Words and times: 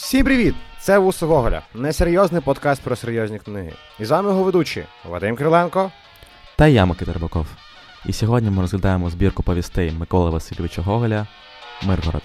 Всім 0.00 0.24
привіт! 0.24 0.54
Це 0.80 0.98
Вуса 0.98 1.26
Гоголя, 1.26 1.62
несерйозний 1.74 2.40
подкаст 2.40 2.82
про 2.82 2.96
серйозні 2.96 3.38
книги. 3.38 3.72
І 3.98 4.04
з 4.04 4.10
вами 4.10 4.30
його 4.30 4.42
ведучі 4.44 4.84
Вадим 5.08 5.36
Криленко 5.36 5.90
та 6.56 6.66
я, 6.66 6.84
Микита 6.84 7.12
Рибаков. 7.12 7.46
І 8.06 8.12
сьогодні 8.12 8.50
ми 8.50 8.60
розглядаємо 8.60 9.10
збірку 9.10 9.42
повістей 9.42 9.92
Миколи 9.92 10.30
Васильовича 10.30 10.82
Гоголя 10.82 11.26
Миргород. 11.86 12.22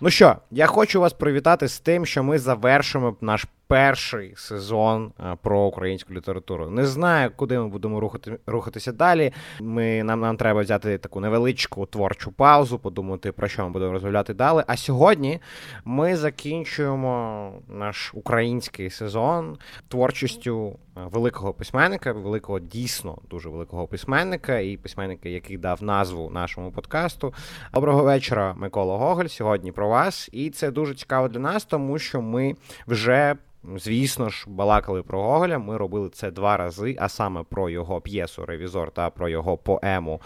Ну 0.00 0.10
що, 0.10 0.36
я 0.50 0.66
хочу 0.66 1.00
вас 1.00 1.12
привітати 1.12 1.68
з 1.68 1.80
тим, 1.80 2.06
що 2.06 2.22
ми 2.22 2.38
завершимо 2.38 3.16
наш 3.20 3.46
перший 3.68 4.32
сезон 4.36 5.12
е, 5.20 5.36
про 5.42 5.60
українську 5.60 6.14
літературу. 6.14 6.70
Не 6.70 6.86
знаю, 6.86 7.30
куди 7.36 7.58
ми 7.58 7.68
будемо 7.68 8.00
рухати, 8.00 8.38
рухатися 8.46 8.92
далі. 8.92 9.32
Ми, 9.60 10.02
Нам 10.02 10.20
нам 10.20 10.36
треба 10.36 10.60
взяти 10.60 10.98
таку 10.98 11.20
невеличку 11.20 11.86
творчу 11.86 12.32
паузу, 12.32 12.78
подумати, 12.78 13.32
про 13.32 13.48
що 13.48 13.64
ми 13.64 13.70
будемо 13.70 13.92
розмовляти 13.92 14.34
далі. 14.34 14.64
А 14.66 14.76
сьогодні 14.76 15.40
ми 15.84 16.16
закінчуємо 16.16 17.52
наш 17.68 18.10
український 18.14 18.90
сезон 18.90 19.58
творчістю 19.88 20.78
е, 20.96 21.00
великого 21.04 21.52
письменника, 21.52 22.12
великого 22.12 22.60
дійсно 22.60 23.18
дуже 23.30 23.48
великого 23.48 23.86
письменника 23.86 24.58
і 24.58 24.76
письменника, 24.76 25.28
який 25.28 25.56
дав 25.58 25.82
назву 25.82 26.30
нашому 26.30 26.72
подкасту. 26.72 27.34
Доброго 27.74 28.02
вечора, 28.02 28.54
Микола 28.56 28.96
Гоголь. 28.96 29.26
Сьогодні 29.26 29.72
про 29.72 29.88
вас. 29.88 30.28
І 30.32 30.50
це 30.50 30.70
дуже 30.70 30.94
цікаво 30.94 31.28
для 31.28 31.40
нас, 31.40 31.64
тому 31.64 31.98
що 31.98 32.22
ми 32.22 32.54
вже. 32.86 33.36
Звісно 33.76 34.28
ж, 34.28 34.44
балакали 34.48 35.02
про 35.02 35.22
Гоголя. 35.22 35.58
Ми 35.58 35.76
робили 35.76 36.10
це 36.10 36.30
два 36.30 36.56
рази, 36.56 36.96
а 37.00 37.08
саме 37.08 37.42
про 37.42 37.70
його 37.70 38.00
п'єсу 38.00 38.46
Ревізор 38.46 38.90
та 38.90 39.10
про 39.10 39.28
його 39.28 39.56
поему 39.56 40.20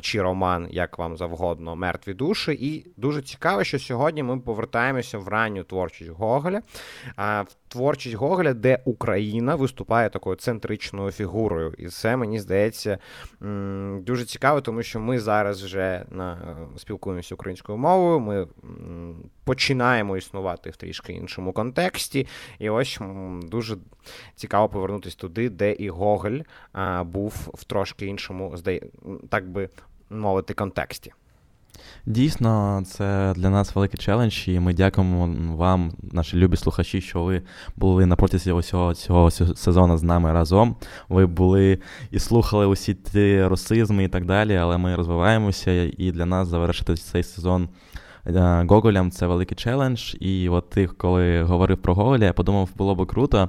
чи 0.00 0.22
роман, 0.22 0.68
як 0.70 0.98
вам 0.98 1.16
завгодно, 1.16 1.76
мертві 1.76 2.14
душі. 2.14 2.52
І 2.52 2.92
дуже 2.96 3.22
цікаво, 3.22 3.64
що 3.64 3.78
сьогодні 3.78 4.22
ми 4.22 4.40
повертаємося 4.40 5.18
в 5.18 5.28
ранню 5.28 5.64
творчість 5.64 6.10
Гоголя, 6.10 6.62
в 7.16 7.54
творчість 7.72 8.16
Гоголя, 8.16 8.54
де 8.54 8.78
Україна 8.84 9.54
виступає 9.54 10.10
такою 10.10 10.36
центричною 10.36 11.12
фігурою. 11.12 11.74
І 11.78 11.86
це 11.86 12.16
мені 12.16 12.40
здається 12.40 12.98
дуже 14.00 14.24
цікаво, 14.24 14.60
тому 14.60 14.82
що 14.82 15.00
ми 15.00 15.20
зараз 15.20 15.62
вже 15.62 16.04
на 16.10 16.56
спілкуємося 16.76 17.34
українською 17.34 17.78
мовою. 17.78 18.20
Ми 18.20 18.46
починаємо 19.44 20.16
існувати 20.16 20.70
в 20.70 20.76
трішки 20.76 21.12
іншому 21.12 21.52
контексті. 21.52 22.26
І 22.58 22.70
ось 22.70 22.98
дуже 23.42 23.76
цікаво 24.34 24.68
повернутися 24.68 25.16
туди, 25.16 25.50
де 25.50 25.72
і 25.72 25.88
Гоголь 25.88 26.38
був 27.04 27.48
в 27.54 27.64
трошки 27.64 28.06
іншому, 28.06 28.54
так 29.28 29.48
би 29.48 29.68
мовити, 30.10 30.54
контексті. 30.54 31.12
Дійсно, 32.06 32.82
це 32.86 33.32
для 33.36 33.50
нас 33.50 33.74
великий 33.74 33.98
челендж, 33.98 34.48
і 34.48 34.60
ми 34.60 34.74
дякуємо 34.74 35.56
вам, 35.56 35.92
наші 36.12 36.36
любі 36.36 36.56
слухачі, 36.56 37.00
що 37.00 37.22
ви 37.22 37.42
були 37.76 38.06
на 38.06 38.16
протязі 38.16 38.52
усього 38.52 38.94
цього 38.94 39.30
сезону 39.30 39.98
з 39.98 40.02
нами 40.02 40.32
разом. 40.32 40.76
Ви 41.08 41.26
були 41.26 41.78
і 42.10 42.18
слухали 42.18 42.66
усі 42.66 42.94
ті 42.94 43.44
русизми 43.44 44.04
і 44.04 44.08
так 44.08 44.24
далі, 44.24 44.56
але 44.56 44.78
ми 44.78 44.96
розвиваємося, 44.96 45.70
і 45.98 46.12
для 46.12 46.26
нас 46.26 46.48
завершити 46.48 46.94
цей 46.94 47.22
сезон 47.22 47.68
Гоголям 48.24 49.10
це 49.10 49.26
великий 49.26 49.56
челендж. 49.56 50.14
І 50.20 50.48
от 50.48 50.70
ти, 50.70 50.86
коли 50.86 51.42
говорив 51.42 51.78
про 51.78 51.94
Гоголя, 51.94 52.24
я 52.24 52.32
подумав, 52.32 52.68
було 52.76 52.94
б 52.94 53.06
круто, 53.06 53.48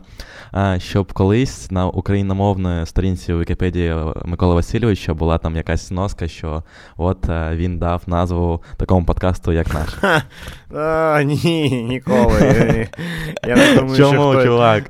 е, 0.55 0.79
щоб 0.79 1.13
колись 1.13 1.71
на 1.71 1.87
україномовної 1.87 2.85
сторінці 2.85 3.33
Вікіпедії 3.33 3.95
Миколи 4.25 4.55
Васильовича 4.55 5.13
була 5.13 5.37
там 5.37 5.55
якась 5.55 5.91
носка, 5.91 6.27
що 6.27 6.63
от 6.97 7.29
е, 7.29 7.51
він 7.55 7.79
дав 7.79 8.01
назву 8.07 8.63
такому 8.77 9.05
подкасту, 9.05 9.51
як 9.51 9.73
наш. 9.73 9.89
А, 10.75 11.23
Ні, 11.23 11.85
ніколи. 11.89 12.87
Я 13.47 13.55
не 13.55 13.75
думаю, 13.75 13.97
Чому, 13.97 14.13
що 14.13 14.31
хтось, 14.31 14.43
чувак? 14.43 14.83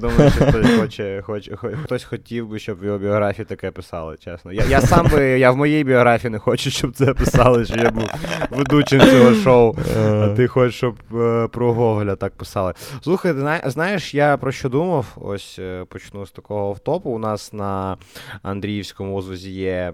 думаю, 0.00 0.30
що 0.30 0.44
хтось 0.46 0.70
хоче, 0.80 1.22
хоче, 1.22 1.56
хтось 1.84 2.04
хотів 2.04 2.48
би, 2.48 2.58
щоб 2.58 2.80
в 2.80 2.84
його 2.84 2.98
біографії 2.98 3.44
таке 3.44 3.70
писали, 3.70 4.16
чесно. 4.24 4.52
Я 4.52 4.64
я 4.68 4.80
сам 4.80 5.06
би, 5.06 5.24
я 5.38 5.50
в 5.50 5.56
моїй 5.56 5.84
біографії 5.84 6.30
не 6.30 6.38
хочу, 6.38 6.70
щоб 6.70 6.92
це 6.92 7.14
писали, 7.14 7.64
що 7.64 7.76
я 7.76 7.90
був 7.90 8.10
ведучим 8.50 9.00
цього 9.18 9.34
шоу. 9.34 9.76
А 9.96 10.28
ти 10.28 10.46
хочеш, 10.46 10.74
щоб 10.76 10.96
е, 11.14 11.48
про 11.48 11.72
Гоголя 11.72 12.16
так 12.16 12.32
писали. 12.32 12.72
Слухай, 13.02 13.34
знаєш, 13.64 14.14
я 14.14 14.36
про 14.36 14.52
що 14.52 14.68
думав? 14.68 15.06
Ось 15.20 15.56
е, 15.58 15.84
почну 15.88 16.26
з 16.26 16.30
такого 16.30 16.68
автопу. 16.68 17.10
У 17.10 17.18
нас 17.18 17.52
на 17.52 17.96
Андріївському 18.42 19.16
озвозі 19.16 19.50
є 19.50 19.92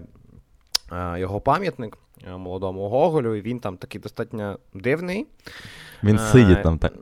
е, 0.91 1.19
його 1.19 1.41
пам'ятник. 1.41 1.97
Е, 2.27 2.37
молодому 2.37 2.89
Гоголю, 2.89 3.35
і 3.35 3.41
він 3.41 3.59
там 3.59 3.77
такий 3.77 4.01
достатньо 4.01 4.59
дивний. 4.73 5.25
Він 6.03 6.19
сидить 6.19 6.63
там, 6.63 6.77
так? 6.77 6.93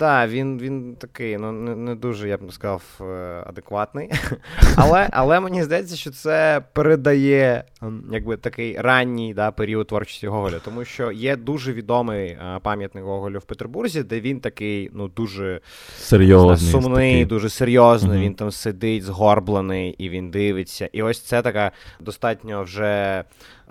Да, 0.00 0.26
він 0.26 0.58
він 0.58 0.96
такий, 0.96 1.38
ну 1.38 1.52
не 1.52 1.76
не 1.76 1.94
дуже, 1.94 2.28
я 2.28 2.36
б 2.36 2.52
сказав, 2.52 2.82
е, 3.00 3.04
адекватний. 3.46 4.10
Але 4.76 5.08
але 5.12 5.40
мені 5.40 5.62
здається, 5.62 5.96
що 5.96 6.10
це 6.10 6.62
передає 6.72 7.64
якби 8.12 8.36
такий 8.36 8.80
ранній 8.80 9.34
да, 9.34 9.50
період 9.50 9.86
творчості 9.86 10.28
Гоголя, 10.28 10.58
тому 10.64 10.84
що 10.84 11.12
є 11.12 11.36
дуже 11.36 11.72
відомий 11.72 12.26
е, 12.26 12.58
пам'ятник 12.62 13.04
Гоголю 13.04 13.38
в 13.38 13.44
Петербурзі, 13.44 14.02
де 14.02 14.20
він 14.20 14.40
такий, 14.40 14.90
ну, 14.94 15.08
дуже 15.08 15.60
серйозний, 15.98 16.56
знає, 16.56 16.72
сумний, 16.72 17.12
такий. 17.12 17.24
дуже 17.24 17.48
серйозний. 17.48 18.16
Угу. 18.16 18.26
Він 18.26 18.34
там 18.34 18.50
сидить, 18.50 19.02
згорблений, 19.02 19.94
і 19.98 20.08
він 20.08 20.30
дивиться. 20.30 20.88
І 20.92 21.02
ось 21.02 21.20
це 21.20 21.42
така 21.42 21.72
достатньо 22.00 22.62
вже 22.62 23.24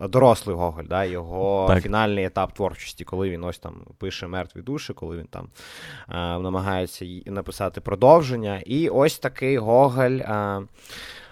дорослий 0.07 0.55
Гоголь, 0.55 0.83
да, 0.89 1.05
його 1.05 1.65
так. 1.67 1.83
фінальний 1.83 2.25
етап 2.25 2.53
творчості, 2.53 3.03
коли 3.03 3.29
він 3.29 3.43
ось 3.43 3.59
там 3.59 3.73
пише 3.97 4.27
мертві 4.27 4.61
душі, 4.61 4.93
коли 4.93 5.17
він 5.17 5.25
там 5.25 5.47
а, 6.07 6.39
намагається 6.39 7.05
написати 7.25 7.81
продовження. 7.81 8.61
І 8.65 8.89
ось 8.89 9.19
такий 9.19 9.57
Гоголь. 9.57 10.19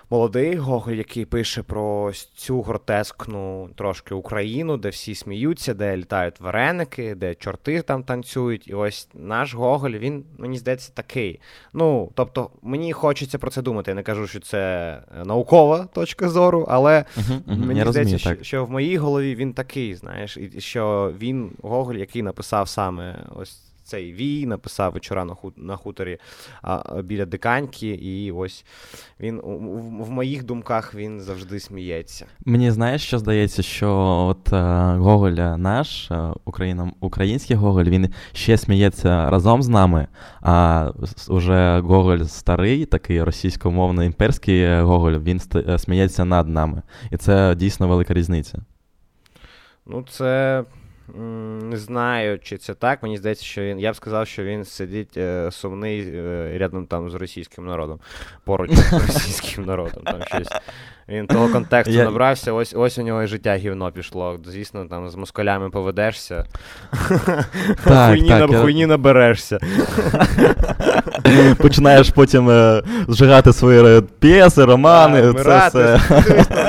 Молодий 0.10 0.56
Гоголь, 0.56 0.94
який 0.94 1.26
пише 1.26 1.64
про 1.64 2.12
цю 2.36 2.62
гротескну 2.62 3.70
трошки 3.76 4.16
Україну, 4.16 4.78
де 4.78 4.90
всі 4.90 5.16
сміються, 5.16 5.74
де 5.74 5.98
літають 5.98 6.40
вареники, 6.40 7.16
де 7.16 7.36
чорти 7.36 7.82
там 7.82 8.04
танцюють. 8.04 8.68
І 8.68 8.74
ось 8.74 9.10
наш 9.14 9.54
Гоголь, 9.54 9.92
він, 9.92 10.24
мені 10.38 10.58
здається, 10.58 10.92
такий. 10.94 11.40
Ну, 11.74 12.12
тобто, 12.14 12.50
мені 12.62 12.94
хочеться 12.94 13.38
про 13.38 13.52
це 13.52 13.62
думати. 13.62 13.92
Я 13.92 13.96
не 13.96 14.04
кажу, 14.04 14.28
що 14.28 14.40
це 14.40 15.02
наукова 15.26 15.86
точка 15.94 16.30
зору, 16.30 16.66
але 16.70 16.98
uh-huh, 16.98 17.42
uh-huh, 17.42 17.66
мені 17.66 17.82
здається, 17.82 17.86
розумію, 17.86 18.20
що, 18.20 18.44
що 18.44 18.66
в 18.66 18.72
моїй 18.72 18.98
голові 18.98 19.36
він 19.36 19.54
такий, 19.54 19.96
знаєш, 19.96 20.38
і 20.38 20.62
що 20.62 21.14
він 21.20 21.52
Гоголь, 21.62 21.96
який 21.96 22.22
написав 22.22 22.70
саме 22.70 23.26
ось 23.36 23.67
цей 23.88 24.14
Вій 24.14 24.46
написав 24.46 24.94
вечора 24.94 25.26
на 25.26 25.34
ху, 25.34 25.54
на 25.58 25.76
хуторі 25.76 26.18
а, 26.62 27.02
біля 27.02 27.26
диканьки, 27.26 27.88
і 27.88 28.32
ось 28.32 28.66
він 29.20 29.42
в, 29.44 30.04
в 30.04 30.10
моїх 30.10 30.44
думках 30.44 30.96
він 30.96 31.22
завжди 31.22 31.60
сміється. 31.60 32.26
Мені 32.46 32.72
знаєш, 32.72 33.04
що 33.04 33.20
здається, 33.20 33.64
що 33.64 33.90
от 34.30 34.54
е, 34.54 34.58
Гоголь 34.98 35.32
наш, 35.58 36.12
е, 36.12 36.34
Україна, 36.46 36.92
український 37.00 37.56
Гоголь, 37.56 37.84
він 37.84 38.14
ще 38.34 38.58
сміється 38.58 39.30
разом 39.30 39.64
з 39.64 39.68
нами, 39.68 40.08
а 40.42 40.92
уже 41.30 41.80
Гоголь 41.80 42.24
старий, 42.24 42.86
такий 42.86 43.24
російськомовний 43.24 44.08
імперський 44.08 44.82
Гоголь, 44.82 45.14
він 45.14 45.42
е, 45.56 45.80
сміється 45.80 46.26
над 46.26 46.48
нами. 46.48 46.82
І 47.12 47.18
це 47.18 47.56
дійсно 47.56 47.88
велика 47.88 48.14
різниця. 48.14 48.58
Ну, 49.86 50.06
це. 50.10 50.64
Не 51.08 51.78
знаю, 51.78 52.40
чи 52.40 52.58
це 52.58 52.74
так. 52.74 53.04
Мені 53.04 53.18
здається, 53.18 53.46
що 53.46 53.62
він. 53.62 53.80
Я 53.80 53.92
б 53.92 53.96
сказав, 53.96 54.28
що 54.28 54.44
він 54.44 54.66
сидить 54.66 55.18
е, 55.18 55.52
сумний 55.52 56.02
е, 56.16 56.58
рядом 56.58 56.88
там 56.88 57.10
з 57.10 57.14
російським 57.14 57.66
народом. 57.66 58.00
Поруч 58.44 58.72
з 58.72 58.94
російським 59.08 59.66
народом. 59.66 60.04
Там 60.04 60.24
щось. 60.26 60.50
Він 61.10 61.28
того 61.28 61.50
контексту 61.50 61.94
я... 61.94 62.04
набрався, 62.04 62.54
ось 62.54 62.74
ось 62.76 62.98
у 62.98 63.02
нього 63.02 63.24
і 63.24 63.28
життя 63.28 63.56
гівно 63.56 63.92
пішло. 63.92 64.40
Звісно, 64.46 64.86
там 64.86 65.10
з 65.10 65.16
москалями 65.16 65.70
поведешся. 65.70 66.46
Хуйні, 68.62 68.86
наберешся. 68.86 69.60
Починаєш 71.58 72.10
потім 72.10 72.50
е, 72.50 72.84
зжигати 73.08 73.54
свої 73.54 74.02
п'єси, 74.02 74.66
романи. 74.66 75.34
Це 75.34 75.68
все. 75.68 76.00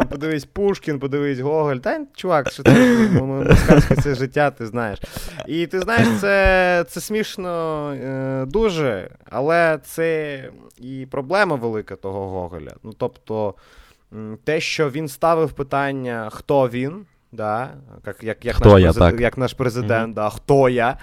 Подивись, 0.10 0.44
Пушкін, 0.44 0.98
подивись 0.98 1.40
Гоголь. 1.40 1.76
Та 1.76 2.00
чувак, 2.16 2.50
що 2.50 2.62
ти 2.62 2.70
москальське 3.12 3.96
це 3.96 4.14
життя, 4.14 4.50
ти 4.50 4.66
знаєш. 4.66 4.98
І 5.46 5.66
ти 5.66 5.80
знаєш, 5.80 6.08
це 6.20 6.84
це 6.88 7.00
смішно 7.00 7.92
е, 7.92 8.44
дуже, 8.46 9.08
але 9.30 9.78
це 9.84 10.38
і 10.78 11.06
проблема 11.10 11.56
велика 11.56 11.96
того 11.96 12.28
Гоголя. 12.28 12.72
Ну, 12.82 12.92
тобто 12.98 13.54
те, 14.44 14.60
що 14.60 14.90
він 14.90 15.08
ставив 15.08 15.52
питання, 15.52 16.28
хто 16.32 16.68
він, 16.68 17.06
да, 17.32 17.70
як 18.06 18.24
як, 18.24 18.44
як, 18.44 18.56
хто 18.56 18.72
наш, 18.72 18.82
я, 18.82 18.92
презид... 18.92 19.20
як 19.20 19.38
наш 19.38 19.52
президент, 19.52 20.10
mm-hmm. 20.10 20.14
да, 20.14 20.30
хто 20.30 20.68
я. 20.68 20.96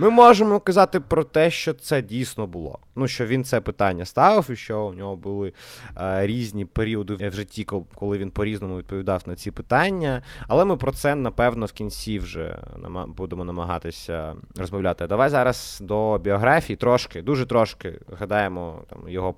Ми 0.00 0.10
можемо 0.10 0.60
казати 0.60 1.00
про 1.00 1.24
те, 1.24 1.50
що 1.50 1.74
це 1.74 2.02
дійсно 2.02 2.46
було. 2.46 2.78
Ну, 2.96 3.08
що 3.08 3.26
він 3.26 3.44
це 3.44 3.60
питання 3.60 4.04
ставив, 4.04 4.50
і 4.50 4.56
що 4.56 4.80
у 4.80 4.94
нього 4.94 5.16
були 5.16 5.52
е, 5.96 6.26
різні 6.26 6.64
періоди 6.64 7.28
в 7.28 7.32
житті, 7.32 7.64
коли 7.94 8.18
він 8.18 8.30
по-різному 8.30 8.78
відповідав 8.78 9.22
на 9.26 9.36
ці 9.36 9.50
питання. 9.50 10.22
Але 10.48 10.64
ми 10.64 10.76
про 10.76 10.92
це, 10.92 11.14
напевно, 11.14 11.66
в 11.66 11.72
кінці 11.72 12.18
вже 12.18 12.58
будемо 13.06 13.44
намагатися 13.44 14.36
розмовляти. 14.56 15.06
Давай 15.06 15.28
зараз 15.28 15.78
до 15.82 16.18
біографії 16.18 16.76
трошки, 16.76 17.22
дуже 17.22 17.46
трошки 17.46 18.00
згадаємо 18.08 18.82
там 18.90 19.08
його 19.08 19.34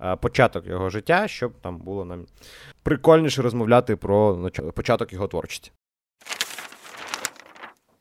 е, 0.00 0.16
початок 0.16 0.66
його 0.66 0.90
життя, 0.90 1.28
щоб 1.28 1.52
там 1.60 1.78
було 1.78 2.04
нам 2.04 2.26
прикольніше 2.82 3.42
розмовляти 3.42 3.96
про 3.96 4.50
початок 4.74 5.12
його 5.12 5.26
творчості. 5.26 5.72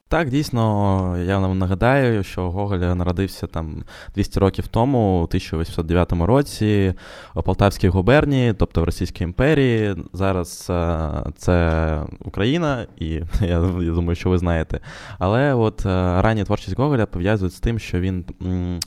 Так, 0.09 0.29
дійсно, 0.29 1.17
я 1.27 1.39
вам 1.39 1.57
нагадаю, 1.57 2.23
що 2.23 2.51
Гоголь 2.51 2.77
народився 2.77 3.47
там 3.47 3.83
200 4.15 4.39
років 4.39 4.67
тому, 4.67 5.21
у 5.21 5.23
1809 5.23 6.11
році, 6.11 6.93
у 7.35 7.41
Полтавській 7.41 7.87
губернії, 7.87 8.53
тобто 8.53 8.81
в 8.81 8.83
Російській 8.83 9.23
імперії. 9.23 9.95
Зараз 10.13 10.67
е, 10.69 11.09
це 11.37 12.01
Україна, 12.25 12.87
і 12.97 13.07
я, 13.41 13.59
думаю, 13.79 14.15
що 14.15 14.29
ви 14.29 14.37
знаєте. 14.37 14.79
Але 15.19 15.53
от 15.53 15.85
е, 15.85 16.21
ранні 16.21 16.43
творчість 16.43 16.77
Гоголя 16.77 17.05
пов'язують 17.05 17.53
з 17.53 17.59
тим, 17.59 17.79
що 17.79 17.99
він. 17.99 18.25
М- 18.41 18.79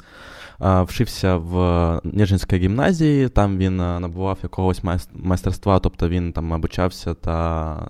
вчився 0.61 1.37
в 1.37 2.01
Ніжинській 2.05 2.57
гімназії, 2.57 3.29
там 3.29 3.59
він 3.59 3.77
набував 3.77 4.39
якогось 4.43 4.83
майстерства, 5.15 5.79
тобто 5.79 6.09
він 6.09 6.33
там 6.33 6.53
обучався 6.53 7.15
та 7.15 7.89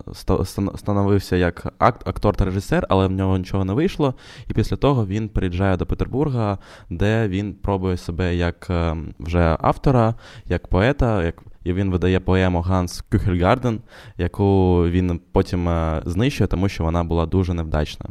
становився 0.75 1.37
як 1.37 1.75
актор 1.79 2.37
та 2.37 2.45
режисер, 2.45 2.87
але 2.89 3.07
в 3.07 3.11
нього 3.11 3.39
нічого 3.39 3.65
не 3.65 3.73
вийшло. 3.73 4.15
І 4.47 4.55
після 4.55 4.77
того 4.77 5.07
він 5.07 5.29
приїжджає 5.29 5.77
до 5.77 5.87
Петербурга, 5.87 6.59
де 6.91 7.29
він 7.29 7.55
пробує 7.55 7.97
себе 7.97 8.37
як 8.37 8.67
е, 8.71 8.97
вже 9.19 9.57
автора, 9.61 10.15
як 10.47 10.69
поета, 10.69 11.25
як 11.25 11.43
і 11.65 11.73
він 11.73 11.91
видає 11.91 12.21
поему 12.21 12.61
Ганс 12.61 13.05
Кюхельгарден, 13.13 13.81
яку 14.19 14.83
він 14.87 15.21
потім 15.33 15.69
е, 15.69 16.03
знищує, 16.07 16.49
тому 16.49 16.69
що 16.69 16.85
вона 16.85 17.05
була 17.05 17.27
дуже 17.27 17.55
невдачна. 17.55 18.07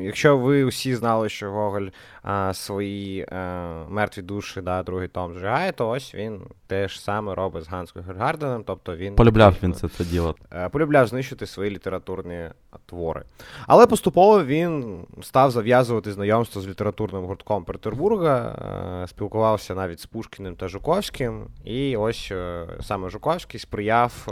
Якщо 0.00 0.38
ви 0.38 0.64
усі 0.64 0.94
знали, 0.94 1.28
що 1.28 1.50
Гоголь 1.50 1.86
а, 2.22 2.54
свої 2.54 3.26
а, 3.28 3.34
е, 3.36 3.84
мертві 3.88 4.22
душі, 4.22 4.60
да, 4.60 4.82
другий 4.82 5.08
том 5.08 5.34
зжигає, 5.34 5.72
то 5.72 5.88
ось 5.88 6.14
він 6.14 6.40
те 6.66 6.88
ж 6.88 7.00
саме 7.00 7.34
робить 7.34 7.64
з 7.64 7.68
Ганс 7.68 7.92
Кюхельгарденом, 7.92 8.64
тобто 8.66 8.96
він 8.96 9.14
полюбляв 9.14 9.56
він 9.62 9.74
це 9.74 9.88
це 9.88 10.04
діло. 10.04 10.34
Е, 10.52 10.68
полюбляв 10.68 11.06
знищити 11.06 11.46
свої 11.46 11.70
літературні 11.70 12.48
твори. 12.86 13.22
Але 13.66 13.86
поступово 13.86 14.44
він 14.44 15.04
став 15.22 15.50
зав'язувати 15.50 16.12
знайомство 16.12 16.62
з 16.62 16.68
літературним 16.68 17.24
гуртком 17.24 17.64
Петербурга, 17.64 19.06
спілкувався 19.08 19.74
навіть 19.74 20.00
з 20.00 20.06
Пушкіним 20.06 20.56
та 20.56 20.68
Жуковським, 20.68 21.46
і 21.64 21.96
ось 21.96 22.32
сам 22.80 22.96
саме 22.96 23.10
Жуковський 23.10 23.60
сприяв. 23.60 24.26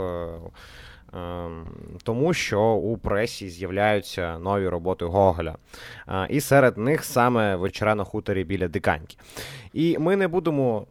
Е, 1.15 1.19
ем, 1.19 1.65
тому 2.03 2.33
що 2.33 2.61
у 2.61 2.97
пресі 2.97 3.49
з'являються 3.49 4.39
нові 4.39 4.67
роботи 4.67 5.05
Гоголя. 5.05 5.55
Е, 6.07 6.27
і 6.29 6.41
серед 6.41 6.77
них 6.77 7.03
саме 7.03 7.55
вечора 7.55 7.95
на 7.95 8.03
хуторі 8.03 8.43
біля 8.43 8.67
Диканьки. 8.67 9.17
І 9.73 9.97
ми 9.97 10.15
не 10.15 10.27
будемо 10.27 10.87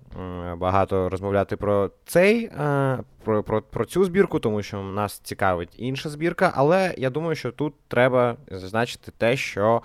багато 0.56 1.09
розмовляти 1.09 1.56
про 1.56 1.91
цей, 2.06 2.44
е, 2.44 2.99
про, 3.25 3.43
про, 3.43 3.62
про 3.62 3.85
цю 3.85 4.05
збірку, 4.05 4.38
тому 4.38 4.62
що 4.62 4.82
нас 4.82 5.19
цікавить 5.19 5.75
інша 5.76 6.09
збірка. 6.09 6.53
Але 6.55 6.94
я 6.99 7.11
думаю, 7.11 7.35
що 7.35 7.53
тут 7.53 7.75
треба 7.88 8.37
зазначити 8.50 9.12
те, 9.19 9.37
що 9.37 9.82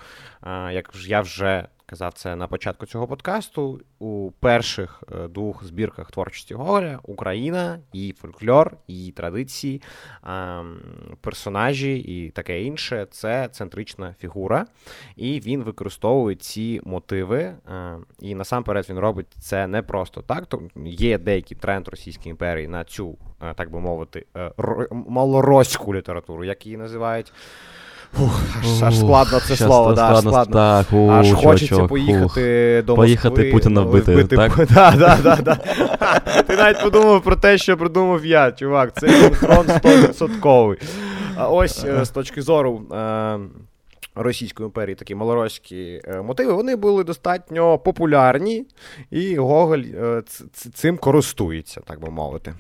як 0.72 0.92
я 1.08 1.22
вже 1.22 1.68
казав 1.90 2.14
це 2.14 2.36
на 2.36 2.48
початку 2.48 2.86
цього 2.86 3.08
подкасту. 3.08 3.82
У 4.00 4.32
перших 4.40 5.04
е, 5.12 5.28
двох 5.28 5.64
збірках 5.64 6.12
творчості 6.12 6.54
Гоголя 6.54 7.00
Україна, 7.04 7.80
її 7.94 8.12
фольклор, 8.12 8.78
її 8.88 9.12
традиції, 9.12 9.82
персонажі 11.22 11.98
і 11.98 12.30
таке 12.30 12.64
інше 12.64 13.08
це 13.12 13.48
центрична 13.52 14.16
фігура, 14.20 14.66
і 15.16 15.40
він 15.40 15.64
використовує 15.64 16.36
ці 16.36 16.82
мотиви. 16.84 17.40
Е, 17.42 17.98
і 18.20 18.36
насамперед 18.36 18.90
він 18.90 19.00
робить 19.00 19.28
це 19.40 19.68
не 19.68 19.82
просто 19.82 20.22
так. 20.22 20.46
То 20.46 20.62
є 20.86 21.18
деякий 21.18 21.58
тренд 21.58 21.88
Російської 21.88 22.30
імперії 22.30 22.68
на 22.68 22.84
цю, 22.84 23.18
е, 23.42 23.54
так 23.54 23.72
би 23.72 23.80
мовити, 23.80 24.26
малороську 24.92 25.96
літературу, 25.96 26.44
як 26.44 26.66
її 26.66 26.78
називають. 26.78 27.34
Фух, 28.14 28.42
аж, 28.60 28.84
аж 28.84 28.98
складно 28.98 29.40
це 29.40 29.56
слово, 29.56 29.94
да, 29.94 30.12
аж 30.12 30.20
складно. 30.20 30.54
Так, 30.54 30.94
у, 30.94 31.10
аж 31.10 31.34
хочеться 31.34 31.84
поїхати 31.88 32.78
ух. 32.80 32.86
до 32.86 32.96
Москви. 32.96 32.96
Поїхати 32.96 33.44
Путіна 33.44 33.82
вбити, 33.82 34.14
вбити 34.14 34.36
так? 34.36 34.58
Да, 34.74 34.92
да, 34.98 35.18
да, 35.24 35.36
да. 35.36 35.56
Ти 36.48 36.58
навіть 36.58 36.84
подумав 36.84 37.24
про 37.24 37.36
те, 37.36 37.58
що 37.58 37.78
придумав 37.78 38.26
я, 38.26 38.52
чувак. 38.52 38.94
Це 39.00 39.10
синхрон 39.10 39.68
100%. 39.68 40.78
А 41.36 41.50
ось 41.50 41.86
е, 41.86 42.06
з 42.06 42.10
точки 42.10 42.42
зору. 42.42 42.82
Е, 42.94 43.40
Російської 44.16 44.68
імперії 44.68 44.96
такі 44.96 45.16
малоросійські 45.16 46.02
е, 46.08 46.22
мотиви, 46.22 46.54
вони 46.54 46.76
були 46.76 47.04
достатньо 47.04 47.78
популярні, 47.78 48.66
і 49.12 49.36
Гоголь 49.36 49.84
цим 50.74 50.98
користується, 50.98 51.82
так 51.86 52.02
би 52.02 52.10
мовити. 52.10 52.54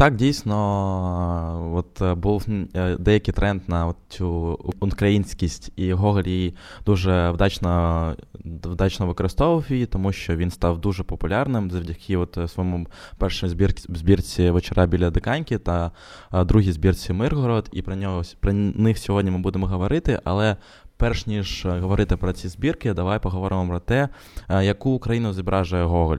Так, 0.00 0.16
дійсно, 0.16 1.72
от 1.74 2.02
е, 2.02 2.14
був 2.14 2.46
е, 2.74 2.96
деякий 2.98 3.34
тренд 3.34 3.62
на 3.66 3.94
цю 4.08 4.58
українськість, 4.80 5.72
і 5.76 5.92
Гоголь 5.92 6.22
її 6.22 6.54
дуже 6.86 7.30
вдачно 7.30 8.16
вдачно 8.44 9.06
використовував 9.06 9.64
її, 9.68 9.86
тому 9.86 10.12
що 10.12 10.36
він 10.36 10.50
став 10.50 10.80
дуже 10.80 11.02
популярним 11.02 11.70
завдяки 11.70 12.16
от 12.16 12.38
е, 12.38 12.48
своєму 12.48 12.86
першій 13.18 13.48
збірці, 13.48 13.86
збірці 13.88 14.50
вечора 14.50 14.86
біля 14.86 15.10
Диканьки 15.10 15.58
та 15.58 15.90
другій 16.32 16.72
збірці 16.72 17.12
Миргород. 17.12 17.68
І 17.72 17.82
про 17.82 17.96
нього 17.96 18.22
про 18.40 18.52
них 18.52 18.98
сьогодні 18.98 19.30
ми 19.30 19.38
будемо 19.38 19.66
говорити. 19.66 20.20
Але 20.24 20.56
перш 21.00 21.26
ніж 21.26 21.66
е, 21.66 21.68
говорити 21.68 22.16
про 22.16 22.32
ці 22.32 22.48
збірки, 22.48 22.92
давай 22.92 23.18
поговоримо 23.18 23.68
про 23.68 23.80
те, 23.80 24.08
е, 24.48 24.64
яку 24.64 24.90
Україну 24.90 25.32
зображує 25.32 25.84
Гоголь. 25.84 26.16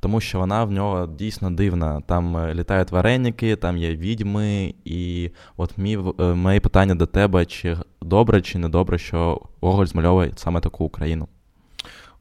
Тому 0.00 0.20
що 0.20 0.38
вона 0.38 0.64
в 0.64 0.70
нього 0.70 1.06
дійсно 1.06 1.50
дивна. 1.50 2.00
Там 2.00 2.36
е, 2.36 2.54
літають 2.54 2.90
вареники, 2.90 3.56
там 3.56 3.76
є 3.76 3.96
відьми, 3.96 4.74
і 4.84 5.30
от 5.56 5.78
мій, 5.78 5.98
моє 6.18 6.60
питання 6.60 6.94
до 6.94 7.06
тебе: 7.06 7.44
чи 7.46 7.76
добре, 8.02 8.42
чи 8.42 8.58
не 8.58 8.68
добре, 8.68 8.98
що 8.98 9.40
Гоголь 9.60 9.86
змальовує 9.86 10.32
саме 10.36 10.60
таку 10.60 10.84
Україну? 10.84 11.28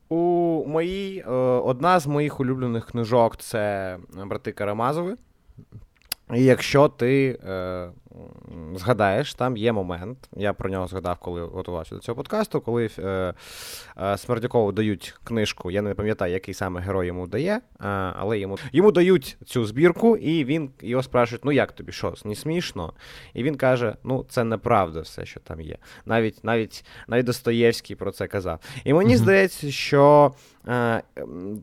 У 0.10 0.16
моїй 0.68 1.24
одна 1.64 2.00
з 2.00 2.08
моїх 2.08 2.40
улюблених 2.40 2.86
книжок 2.86 3.38
це 3.38 3.98
брати 4.26 4.52
Карамазови. 4.52 5.16
І 6.36 6.44
якщо 6.44 6.88
ти 6.88 7.40
згадаєш, 8.76 9.34
там 9.34 9.58
є 9.58 9.72
момент, 9.72 10.30
я 10.36 10.54
про 10.54 10.70
нього 10.70 10.88
згадав, 10.88 11.18
коли 11.20 11.42
готувався 11.42 11.96
до 11.96 12.02
цього 12.02 12.16
подкасту, 12.16 12.62
коли 12.62 12.90
е, 13.00 13.34
е, 13.98 14.18
Смердякову 14.18 14.72
дають 14.72 15.16
книжку, 15.24 15.72
я 15.72 15.82
не 15.82 15.94
пам'ятаю, 15.94 16.34
який 16.34 16.54
саме 16.54 16.82
герой 16.82 17.08
йому 17.08 17.28
дає, 17.28 17.52
е, 17.56 17.62
але 18.16 18.40
йому 18.40 18.58
йому 18.72 18.92
дають 18.92 19.38
цю 19.46 19.66
збірку, 19.66 20.18
і 20.18 20.46
він 20.46 20.72
його 20.82 21.04
спрашують, 21.04 21.46
ну 21.46 21.52
як 21.52 21.72
тобі, 21.72 21.92
що, 21.92 22.14
не 22.26 22.36
смішно? 22.36 22.94
І 23.34 23.44
він 23.44 23.56
каже: 23.56 23.96
ну, 24.04 24.26
це 24.30 24.44
неправда 24.44 25.02
все, 25.02 25.26
що 25.26 25.40
там 25.40 25.62
є. 25.62 25.78
Навіть 26.06 26.44
навіть, 26.44 26.86
навіть 27.08 27.26
Достоєвський 27.26 27.96
про 27.96 28.12
це 28.12 28.28
казав. 28.28 28.60
І 28.84 28.94
мені 28.94 29.18
здається, 29.18 29.72
що. 29.72 30.34
Е, 30.68 31.04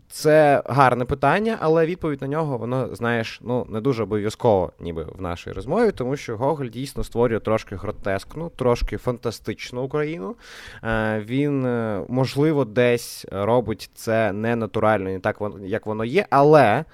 це 0.09 0.63
гарне 0.67 1.05
питання, 1.05 1.57
але 1.61 1.87
відповідь 1.87 2.23
на 2.23 2.29
нього, 2.29 2.59
воно, 2.59 2.95
знаєш, 2.95 3.41
ну 3.43 3.67
не 3.71 3.81
дуже 3.81 4.03
обов'язково, 4.03 4.73
ніби 4.81 5.07
в 5.19 5.23
нашій 5.23 5.53
розмові, 5.53 5.93
тому 5.93 6.17
що 6.17 6.37
Гоголь 6.37 6.67
дійсно 6.67 7.05
створює 7.05 7.41
трошки 7.41 7.77
гротескну, 7.77 8.51
трошки 8.57 8.97
фантастичну 8.97 9.83
Україну. 9.83 10.37
Е, 10.85 11.25
він, 11.27 11.67
е, 11.67 12.05
можливо, 12.09 12.65
десь 12.65 13.27
робить 13.31 13.91
це 13.95 14.33
не 14.33 14.57
натурально, 14.57 15.11
не 15.11 15.21
так 15.21 15.41
як 15.61 15.87
воно 15.87 16.05
є, 16.05 16.27
але. 16.31 16.85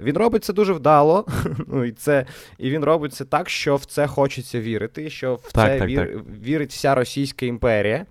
Він 0.00 0.16
робить 0.16 0.44
це 0.44 0.52
дуже 0.52 0.72
вдало, 0.72 1.26
ну 1.66 1.84
і 1.84 1.92
це 1.92 2.26
і 2.58 2.70
він 2.70 2.84
робить 2.84 3.14
це 3.14 3.24
так, 3.24 3.50
що 3.50 3.76
в 3.76 3.84
це 3.84 4.06
хочеться 4.06 4.60
вірити, 4.60 5.10
що 5.10 5.34
в 5.34 5.52
так, 5.52 5.66
це 5.66 5.78
так, 5.78 5.88
вір, 5.88 6.12
так. 6.12 6.22
вірить 6.42 6.70
вся 6.70 6.94
Російська 6.94 7.46
імперія. 7.46 8.06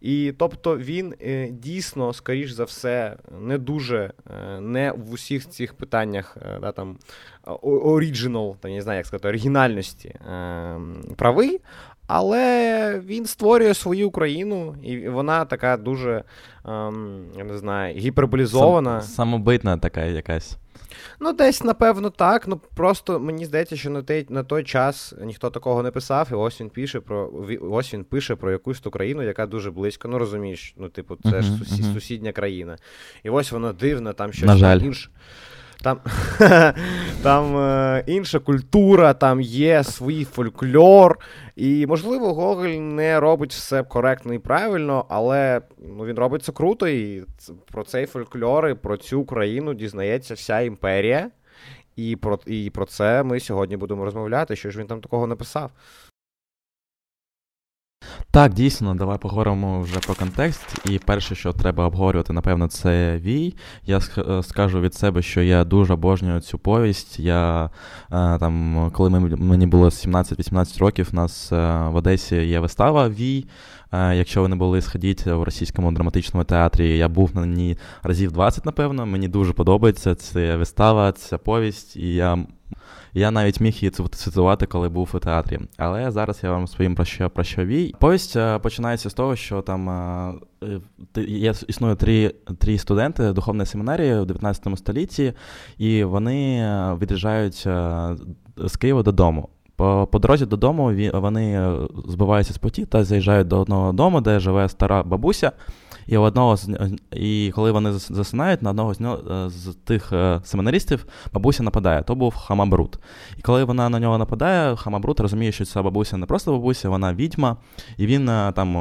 І 0.00 0.32
тобто 0.38 0.78
він 0.78 1.14
е, 1.22 1.48
дійсно, 1.50 2.12
скоріш 2.12 2.50
за 2.50 2.64
все, 2.64 3.16
не 3.40 3.58
дуже 3.58 4.12
е, 4.30 4.60
не 4.60 4.92
в 4.92 5.12
усіх 5.12 5.48
цих 5.48 5.74
питаннях 5.74 6.36
е, 6.42 6.58
да, 6.60 6.72
там 6.72 6.96
оріджинал, 7.62 8.56
та 8.60 8.68
не 8.68 8.82
знаю, 8.82 8.96
як 8.96 9.06
сказати, 9.06 9.28
оригінальності 9.28 10.14
правий. 11.16 11.60
Але 12.12 13.02
він 13.06 13.26
створює 13.26 13.74
свою 13.74 14.08
Україну, 14.08 14.76
і 14.82 15.08
вона 15.08 15.44
така 15.44 15.76
дуже, 15.76 16.24
ем, 16.64 17.24
я 17.38 17.44
не 17.44 17.58
знаю, 17.58 17.94
гіперболізована. 17.98 19.00
Сам, 19.00 19.10
самобитна 19.10 19.78
така 19.78 20.04
якась. 20.04 20.58
Ну, 21.20 21.32
десь, 21.32 21.64
напевно, 21.64 22.10
так. 22.10 22.48
Ну 22.48 22.60
просто 22.74 23.20
мені 23.20 23.46
здається, 23.46 23.76
що 23.76 23.90
на 23.90 24.02
той 24.02 24.26
на 24.28 24.42
той 24.42 24.64
час 24.64 25.14
ніхто 25.22 25.50
такого 25.50 25.82
не 25.82 25.90
писав, 25.90 26.28
і 26.30 26.34
ось 26.34 26.60
він 26.60 26.70
пише 26.70 27.00
про 27.00 27.32
ось 27.70 27.94
він 27.94 28.04
пише 28.04 28.36
про 28.36 28.52
якусь 28.52 28.80
ту 28.80 28.90
країну, 28.90 29.22
яка 29.22 29.46
дуже 29.46 29.70
близько. 29.70 30.08
Ну 30.08 30.18
розумієш, 30.18 30.74
ну, 30.76 30.88
типу, 30.88 31.16
це 31.22 31.28
uh-huh, 31.28 31.42
ж 31.42 31.52
сусі, 31.52 31.82
uh-huh. 31.82 31.92
сусідня 31.92 32.32
країна. 32.32 32.76
І 33.22 33.30
ось 33.30 33.52
вона 33.52 33.72
дивна, 33.72 34.12
там 34.12 34.32
щось 34.32 34.60
інше. 34.82 35.10
Там 35.82 36.00
там 37.22 37.56
е, 37.56 38.04
інша 38.06 38.38
культура, 38.38 39.14
там 39.14 39.40
є 39.40 39.84
свій 39.84 40.24
фольклор. 40.24 41.18
І, 41.56 41.86
можливо, 41.86 42.34
Гоголь 42.34 42.68
не 42.68 43.20
робить 43.20 43.52
все 43.52 43.82
коректно 43.82 44.34
і 44.34 44.38
правильно, 44.38 45.04
але 45.08 45.60
ну, 45.78 46.04
він 46.04 46.16
робить 46.16 46.42
це 46.42 46.52
круто. 46.52 46.88
І 46.88 47.24
про 47.72 47.84
цей 47.84 48.06
фольклор 48.06 48.68
і 48.68 48.74
про 48.74 48.96
цю 48.96 49.24
країну 49.24 49.74
дізнається 49.74 50.34
вся 50.34 50.60
імперія. 50.60 51.30
І 51.96 52.16
про, 52.16 52.38
І 52.46 52.70
про 52.70 52.86
це 52.86 53.22
ми 53.22 53.40
сьогодні 53.40 53.76
будемо 53.76 54.04
розмовляти. 54.04 54.56
Що 54.56 54.70
ж 54.70 54.78
він 54.78 54.86
там 54.86 55.00
такого 55.00 55.26
написав? 55.26 55.70
Так, 58.32 58.54
дійсно, 58.54 58.94
давай 58.94 59.18
поговоримо 59.18 59.80
вже 59.80 59.98
про 59.98 60.14
контекст. 60.14 60.86
І 60.90 60.98
перше, 60.98 61.34
що 61.34 61.52
треба 61.52 61.86
обговорювати, 61.86 62.32
напевно, 62.32 62.68
це 62.68 63.16
Вій. 63.16 63.54
Я 63.86 64.00
е, 64.18 64.42
скажу 64.42 64.80
від 64.80 64.94
себе, 64.94 65.22
що 65.22 65.42
я 65.42 65.64
дуже 65.64 65.94
обожнюю 65.94 66.40
цю 66.40 66.58
повість. 66.58 67.18
Я 67.18 67.64
е, 67.64 67.68
там, 68.38 68.90
коли 68.94 69.10
мені 69.20 69.66
було 69.66 69.86
17-18 69.86 70.78
років, 70.78 71.08
у 71.12 71.16
нас 71.16 71.52
е, 71.52 71.56
в 71.88 71.96
Одесі 71.96 72.36
є 72.36 72.60
вистава 72.60 73.08
Вій. 73.08 73.46
Якщо 73.92 74.42
ви 74.42 74.48
не 74.48 74.56
були, 74.56 74.80
сходіть 74.80 75.26
в 75.26 75.42
російському 75.42 75.92
драматичному 75.92 76.44
театрі. 76.44 76.98
Я 76.98 77.08
був 77.08 77.30
на 77.34 77.46
ній 77.46 77.78
разів 78.02 78.32
20, 78.32 78.66
напевно. 78.66 79.06
Мені 79.06 79.28
дуже 79.28 79.52
подобається 79.52 80.14
ця 80.14 80.56
вистава, 80.56 81.12
ця 81.12 81.38
повість, 81.38 81.96
і 81.96 82.14
я 82.14 82.38
я 83.14 83.30
навіть 83.30 83.60
міг 83.60 83.74
її 83.74 83.90
цитувати, 83.90 84.66
коли 84.66 84.88
був 84.88 85.10
у 85.14 85.18
театрі. 85.18 85.60
Але 85.76 86.10
зараз 86.10 86.40
я 86.42 86.50
вам 86.50 86.60
розповім 86.60 86.94
про 86.94 87.04
що 87.04 87.30
про 87.30 87.44
що 87.44 87.64
вій. 87.64 87.94
Повість 87.98 88.36
е, 88.36 88.58
починається 88.58 89.10
з 89.10 89.14
того, 89.14 89.36
що 89.36 89.62
там 89.62 89.90
е, 89.90 90.34
е, 91.16 91.20
є 91.22 91.54
існує 91.68 91.94
три 91.94 92.34
три 92.58 92.78
студенти 92.78 93.32
духовної 93.32 93.66
семінарії 93.66 94.20
в 94.20 94.26
19 94.26 94.78
столітті, 94.78 95.32
і 95.78 96.04
вони 96.04 96.64
від'їжджають 97.00 97.68
з 98.56 98.76
Києва 98.78 99.02
додому. 99.02 99.48
По 99.76 100.08
по 100.12 100.18
дорозі 100.18 100.46
додому 100.46 101.10
вони 101.14 101.76
збиваються 102.08 102.52
з 102.54 102.58
поті 102.58 102.86
та 102.86 103.04
заїжджають 103.04 103.48
до 103.48 103.60
одного 103.60 103.92
дому, 103.92 104.20
де 104.20 104.40
живе 104.40 104.68
стара 104.68 105.02
бабуся. 105.02 105.52
І 106.10 106.16
одного 106.16 106.56
з 106.56 106.68
і 107.12 107.52
коли 107.54 107.72
вони 107.72 107.92
засинають, 107.92 108.62
на 108.62 108.70
одного 108.70 108.94
з 108.94 109.00
нього 109.00 109.18
е, 109.30 109.50
з 109.50 109.74
тих 109.84 110.12
е, 110.12 110.40
семинаристів 110.44 111.06
бабуся 111.32 111.62
нападає. 111.62 112.02
То 112.02 112.14
був 112.14 112.34
Хамабрут. 112.34 112.98
І 113.38 113.42
коли 113.42 113.64
вона 113.64 113.88
на 113.88 114.00
нього 114.00 114.18
нападає, 114.18 114.76
Хамабрут 114.76 115.20
розуміє, 115.20 115.52
що 115.52 115.64
ця 115.64 115.82
бабуся 115.82 116.16
не 116.16 116.26
просто 116.26 116.52
бабуся, 116.52 116.88
вона 116.88 117.14
відьма, 117.14 117.56
і 117.96 118.06
він 118.06 118.28
е, 118.28 118.52
там 118.56 118.74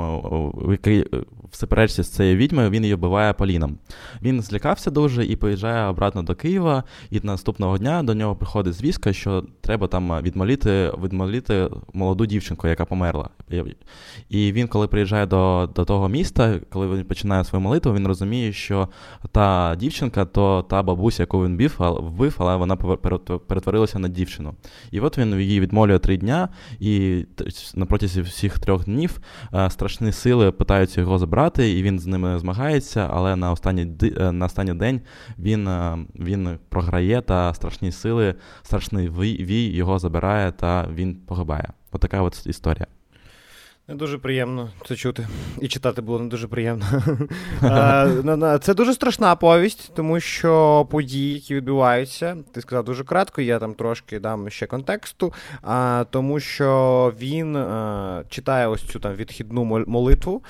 в 1.51 1.55
суперечці 1.55 2.03
з 2.03 2.09
цією 2.09 2.37
відьмою 2.37 2.69
він 2.69 2.83
її 2.83 2.95
вбиває 2.95 3.33
поліном. 3.33 3.77
Він 4.21 4.41
злякався 4.41 4.91
дуже 4.91 5.25
і 5.25 5.35
поїжджає 5.35 5.89
обратно 5.89 6.23
до 6.23 6.35
Києва. 6.35 6.83
І 7.09 7.19
наступного 7.23 7.77
дня 7.77 8.03
до 8.03 8.13
нього 8.13 8.35
приходить 8.35 8.73
звістка, 8.73 9.13
що 9.13 9.43
треба 9.61 9.87
там 9.87 10.21
відмоліти 10.21 10.91
відмоліти 11.03 11.69
молоду 11.93 12.25
дівчинку, 12.25 12.67
яка 12.67 12.85
померла. 12.85 13.29
І 14.29 14.51
він, 14.51 14.67
коли 14.67 14.87
приїжджає 14.87 15.25
до 15.25 15.69
до 15.75 15.85
того 15.85 16.09
міста, 16.09 16.59
коли 16.69 16.87
він 16.87 17.03
починає 17.03 17.18
свою 17.19 17.61
молитву, 17.61 17.93
він 17.93 18.07
розуміє, 18.07 18.53
що 18.53 18.87
та 19.31 19.75
дівчинка 19.75 20.25
то 20.25 20.65
та 20.69 20.83
бабуся, 20.83 21.23
яку 21.23 21.45
він 21.45 21.57
бив, 21.57 21.75
вбив, 21.79 22.35
але 22.37 22.55
вона 22.55 22.75
перетворилася 23.47 23.99
на 23.99 24.07
дівчину. 24.07 24.55
І 24.91 24.99
от 24.99 25.17
він 25.17 25.39
її 25.39 25.59
відмолює 25.59 25.99
три 25.99 26.17
дня, 26.17 26.49
і 26.79 27.25
на 27.75 27.85
протязі 27.85 28.21
всіх 28.21 28.59
трьох 28.59 28.85
днів 28.85 29.19
е, 29.53 29.69
страшні 29.69 30.11
сили 30.11 30.51
питаються 30.51 31.01
його 31.01 31.17
забрати, 31.17 31.71
і 31.71 31.83
він 31.83 31.99
з 31.99 32.05
ними 32.07 32.39
змагається, 32.39 33.09
але 33.13 33.35
на 33.35 33.51
останній 33.51 33.87
е, 34.17 34.31
на 34.31 34.45
останній 34.45 34.73
день 34.73 35.01
він 35.39 35.67
е, 35.67 35.97
він 36.15 36.59
програє, 36.69 37.21
та 37.21 37.53
страшні 37.53 37.91
сили, 37.91 38.35
страшний 38.63 39.09
вій 39.09 39.63
його 39.63 39.99
забирає, 39.99 40.51
та 40.51 40.87
він 40.93 41.15
погибає. 41.15 41.73
Отака 41.91 42.21
от 42.21 42.47
історія. 42.47 42.87
Не 43.89 43.95
дуже 43.95 44.17
приємно 44.17 44.69
це 44.85 44.95
чути. 44.95 45.27
І 45.61 45.67
читати 45.67 46.01
було 46.01 46.19
не 46.19 46.29
дуже 46.29 46.47
приємно. 46.47 46.85
Це 48.61 48.73
дуже 48.73 48.93
страшна 48.93 49.35
повість, 49.35 49.91
тому 49.95 50.19
що 50.19 50.87
події, 50.91 51.33
які 51.33 51.55
відбуваються, 51.55 52.37
ти 52.51 52.61
сказав 52.61 52.85
дуже 52.85 53.03
кратко, 53.03 53.41
я 53.41 53.59
там 53.59 53.73
трошки 53.73 54.19
дам 54.19 54.49
ще 54.49 54.65
контексту. 54.65 55.33
Тому 56.09 56.39
що 56.39 57.13
він 57.19 57.53
читає 58.29 58.67
ось 58.67 58.83
цю 58.83 58.99
там 58.99 59.15
відхідну 59.15 59.63
молитву 59.87 60.43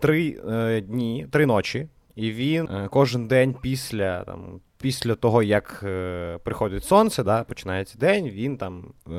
три 0.00 0.40
е, 0.50 0.80
дні, 0.80 1.26
три 1.30 1.46
ночі. 1.46 1.88
І 2.16 2.30
він 2.30 2.68
е, 2.68 2.88
кожен 2.90 3.28
день 3.28 3.54
після 3.62 4.24
там 4.24 4.60
після 4.86 5.14
того, 5.14 5.42
як 5.42 5.80
е, 5.82 6.38
приходить 6.44 6.84
сонце, 6.84 7.22
да, 7.22 7.44
починається 7.44 7.98
день, 7.98 8.28
він 8.28 8.56
там 8.56 8.84
е, 9.06 9.10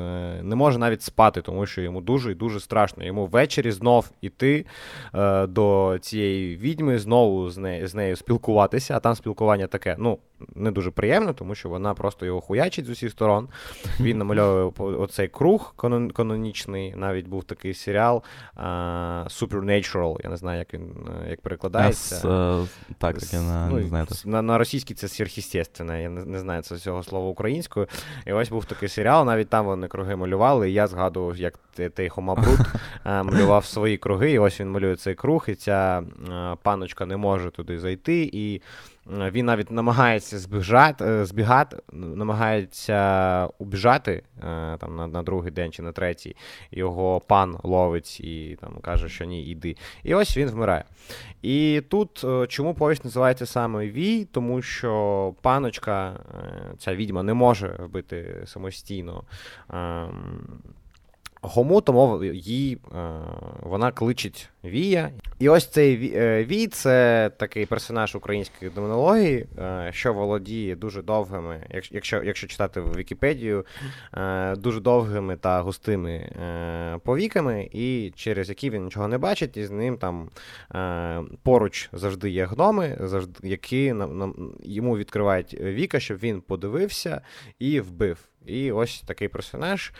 не 0.42 0.56
може 0.56 0.78
навіть 0.78 1.02
спати, 1.02 1.42
тому 1.42 1.66
що 1.66 1.82
йому 1.82 2.00
дуже 2.00 2.32
і 2.32 2.34
дуже 2.34 2.60
страшно. 2.60 3.04
Йому 3.04 3.26
ввечері 3.26 3.70
знов 3.70 4.10
іти 4.20 4.66
е, 5.14 5.46
до 5.46 5.98
цієї 6.00 6.56
відьми, 6.56 6.98
знову 6.98 7.50
з 7.50 7.58
нею 7.58 7.88
з 7.88 7.94
нею 7.94 8.16
спілкуватися. 8.16 8.96
А 8.96 9.00
там 9.00 9.14
спілкування 9.14 9.66
таке, 9.66 9.96
ну 9.98 10.18
не 10.54 10.70
дуже 10.70 10.90
приємно, 10.90 11.32
тому 11.32 11.54
що 11.54 11.68
вона 11.68 11.94
просто 11.94 12.26
його 12.26 12.40
хуячить 12.40 12.86
з 12.86 12.88
усіх 12.88 13.10
сторон. 13.10 13.48
Він 14.00 14.18
намальовує 14.18 14.96
оцей 14.96 15.28
круг 15.28 15.74
канон, 15.76 16.10
канонічний. 16.10 16.94
Навіть 16.96 17.28
був 17.28 17.44
такий 17.44 17.74
серіал 17.74 18.22
Supernatural, 19.26 20.16
Я 20.24 20.30
не 20.30 20.36
знаю, 20.36 20.58
як 20.58 20.74
він 20.74 21.08
е, 21.24 21.30
як 21.30 21.40
перекладається. 21.40 22.28
Uh, 22.28 22.66
так, 22.98 23.32
я 23.32 23.40
не, 23.40 23.68
ну, 23.70 23.76
не 23.76 23.86
знаю. 23.86 24.06
На 24.24 24.42
на 24.42 24.58
російській 24.58 24.94
це 24.94 25.06
сверхъестественне, 25.06 26.02
Я 26.02 26.08
не, 26.08 26.24
не 26.24 26.38
знаю 26.38 26.62
це 26.62 26.78
цього 26.78 27.02
слова 27.02 27.28
українською. 27.28 27.86
І 28.26 28.32
ось 28.32 28.48
був 28.48 28.64
такий 28.64 28.88
серіал. 28.88 29.26
Навіть 29.26 29.48
там 29.48 29.66
вони 29.66 29.88
круги 29.88 30.16
малювали. 30.16 30.70
і 30.70 30.72
Я 30.72 30.86
згадував, 30.86 31.36
як 31.36 31.58
Тейхо 31.94 32.22
Мабрут 32.22 32.60
е, 33.06 33.22
малював 33.22 33.64
свої 33.64 33.96
круги. 33.96 34.32
І 34.32 34.38
ось 34.38 34.60
він 34.60 34.70
малює 34.70 34.96
цей 34.96 35.14
круг, 35.14 35.44
і 35.48 35.54
ця 35.54 36.02
паночка 36.62 37.06
не 37.06 37.16
може 37.16 37.50
туди 37.50 37.78
зайти. 37.78 38.30
і 38.32 38.62
він 39.08 39.46
навіть 39.46 39.70
намагається 39.70 40.38
збіжати, 40.38 41.04
е, 41.04 41.24
збігати, 41.24 41.76
намагається 41.92 43.48
убіжати 43.58 44.22
е, 44.38 44.76
там 44.80 44.96
на 44.96 45.06
на 45.06 45.22
другий 45.22 45.50
день 45.50 45.72
чи 45.72 45.82
на 45.82 45.92
третій. 45.92 46.36
Його 46.70 47.20
пан 47.20 47.58
ловить 47.62 48.20
і 48.20 48.58
там 48.60 48.78
каже, 48.80 49.08
що 49.08 49.24
ні, 49.24 49.44
іди. 49.44 49.76
І 50.02 50.14
ось 50.14 50.36
він 50.36 50.50
вмирає. 50.50 50.84
І 51.42 51.82
тут 51.88 52.24
е, 52.24 52.46
чому 52.46 52.74
повість 52.74 53.04
називається 53.04 53.46
саме 53.46 53.86
Вій? 53.86 54.24
Тому 54.24 54.62
що 54.62 55.34
паночка, 55.42 56.20
ця 56.78 56.94
відьма, 56.94 57.22
не 57.22 57.34
може 57.34 57.76
вбити 57.78 58.42
самостійно. 58.46 59.24
Гому, 61.42 61.80
тому 61.80 62.24
їй 62.24 62.74
е, 62.74 62.98
вона 63.62 63.92
кличить 63.92 64.48
Вія. 64.64 65.10
І 65.38 65.48
ось 65.48 65.66
цей 65.66 66.12
е, 66.14 66.44
Вій 66.44 66.66
це 66.66 67.30
такий 67.36 67.66
персонаж 67.66 68.14
української 68.14 68.70
демонології, 68.70 69.46
е, 69.58 69.90
що 69.92 70.12
володіє 70.12 70.76
дуже 70.76 71.02
довгими, 71.02 71.66
якщо 71.90 72.22
якщо 72.22 72.46
читати 72.46 72.80
в 72.80 72.96
Вікіпедію, 72.96 73.66
дуже 74.56 74.80
довгими 74.80 75.36
та 75.36 75.60
густими 75.60 76.30
повіками, 77.04 77.68
і 77.72 78.12
через 78.16 78.48
які 78.48 78.70
він 78.70 78.84
нічого 78.84 79.08
не 79.08 79.18
бачить, 79.18 79.56
і 79.56 79.66
з 79.66 79.70
ним 79.70 79.98
там 79.98 80.30
поруч 81.42 81.88
завжди 81.92 82.30
є 82.30 82.44
гноми, 82.44 82.98
завжди, 83.00 83.48
які 83.48 83.94
йому 84.62 84.96
відкривають 84.96 85.54
віка, 85.54 86.00
щоб 86.00 86.18
він 86.18 86.40
подивився 86.40 87.20
і 87.58 87.80
вбив. 87.80 88.28
І 88.46 88.72
ось 88.72 89.00
такий 89.00 89.28
персонаж. 89.28 89.92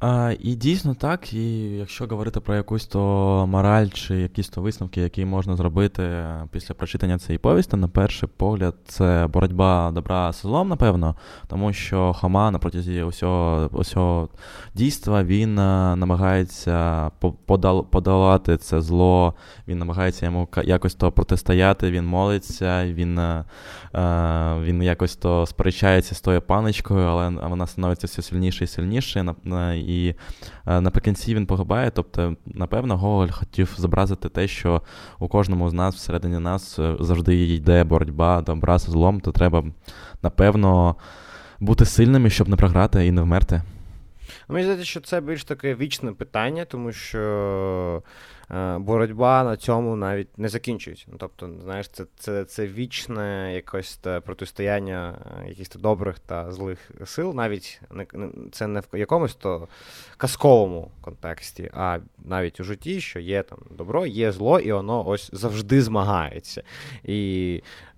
А, 0.00 0.34
І 0.40 0.54
дійсно 0.54 0.94
так, 0.94 1.32
і 1.32 1.70
якщо 1.70 2.06
говорити 2.06 2.40
про 2.40 2.54
якусь 2.54 2.86
то 2.86 3.46
мораль 3.48 3.86
чи 3.86 4.16
якісь 4.16 4.48
то 4.48 4.60
висновки, 4.60 5.00
які 5.00 5.24
можна 5.24 5.56
зробити 5.56 6.24
після 6.50 6.74
прочитання 6.74 7.18
цієї 7.18 7.38
повісті, 7.38 7.76
на 7.76 7.88
перший 7.88 8.28
погляд, 8.36 8.74
це 8.86 9.28
боротьба 9.32 9.90
добра 9.94 10.32
з 10.32 10.40
злом, 10.40 10.68
напевно, 10.68 11.14
тому 11.46 11.72
що 11.72 12.12
Хома 12.12 12.50
на 12.50 12.58
протязі 12.58 13.02
усього, 13.02 13.68
усього 13.72 14.28
дійства 14.74 15.24
він 15.24 15.54
намагається 15.54 17.10
подолати 17.90 18.56
це 18.56 18.80
зло, 18.80 19.34
він 19.68 19.78
намагається 19.78 20.26
йому 20.26 20.48
якось 20.64 20.94
то 20.94 21.12
протистояти, 21.12 21.90
він 21.90 22.06
молиться, 22.06 22.86
він 22.86 23.20
він 24.64 24.82
якось 24.82 25.16
то 25.16 25.46
сперечається 25.46 26.14
з 26.14 26.20
тою 26.20 26.42
паничкою, 26.42 27.06
але 27.06 27.30
вона 27.30 27.66
становиться 27.66 28.06
все 28.06 28.22
сильніше 28.22 28.64
і 28.64 28.66
сильніше. 28.66 29.34
І 29.88 30.14
е, 30.66 30.80
наприкінці 30.80 31.34
він 31.34 31.46
погибає. 31.46 31.90
Тобто, 31.90 32.36
напевно, 32.46 32.96
Гоголь 32.96 33.28
хотів 33.28 33.74
зобразити 33.76 34.28
те, 34.28 34.48
що 34.48 34.82
у 35.18 35.28
кожному 35.28 35.70
з 35.70 35.72
нас, 35.72 35.94
всередині 35.94 36.38
нас, 36.38 36.78
е, 36.78 36.96
завжди 37.00 37.46
йде 37.46 37.84
боротьба 37.84 38.42
добра 38.42 38.78
з 38.78 38.82
злом, 38.82 39.20
то 39.20 39.32
треба, 39.32 39.64
напевно, 40.22 40.96
бути 41.60 41.84
сильними, 41.84 42.30
щоб 42.30 42.48
не 42.48 42.56
програти 42.56 43.06
і 43.06 43.12
не 43.12 43.22
вмерти. 43.22 43.62
Ну, 44.48 44.54
мені 44.54 44.64
здається, 44.64 44.86
що 44.86 45.00
це 45.00 45.20
більш 45.20 45.44
таке 45.44 45.74
вічне 45.74 46.12
питання, 46.12 46.64
тому 46.64 46.92
що 46.92 48.02
боротьба 48.78 49.44
на 49.44 49.56
цьому 49.56 49.96
навіть 49.96 50.38
не 50.38 50.48
закінчується. 50.48 51.06
Ну, 51.08 51.16
Тобто, 51.18 51.50
знаєш, 51.62 51.88
це 51.88 52.04
це, 52.16 52.44
це 52.44 52.66
вічне 52.66 53.54
якось 53.54 53.96
та 53.96 54.20
протистояння 54.20 55.18
е, 55.44 55.48
якихось 55.48 55.82
добрих 55.82 56.18
та 56.18 56.52
злих 56.52 56.90
сил, 57.04 57.32
навіть 57.34 57.80
не 57.90 58.06
це 58.52 58.66
не 58.66 58.80
в 58.80 58.98
якомусь 58.98 59.34
то 59.34 59.68
казковому 60.16 60.90
контексті, 61.00 61.70
а 61.74 61.98
навіть 62.24 62.60
у 62.60 62.64
житті, 62.64 63.00
що 63.00 63.20
є 63.20 63.42
там 63.42 63.58
добро, 63.70 64.06
є 64.06 64.32
зло, 64.32 64.60
і 64.60 64.72
воно 64.72 65.08
ось 65.08 65.30
завжди 65.32 65.82
змагається. 65.82 66.62
І 67.04 67.62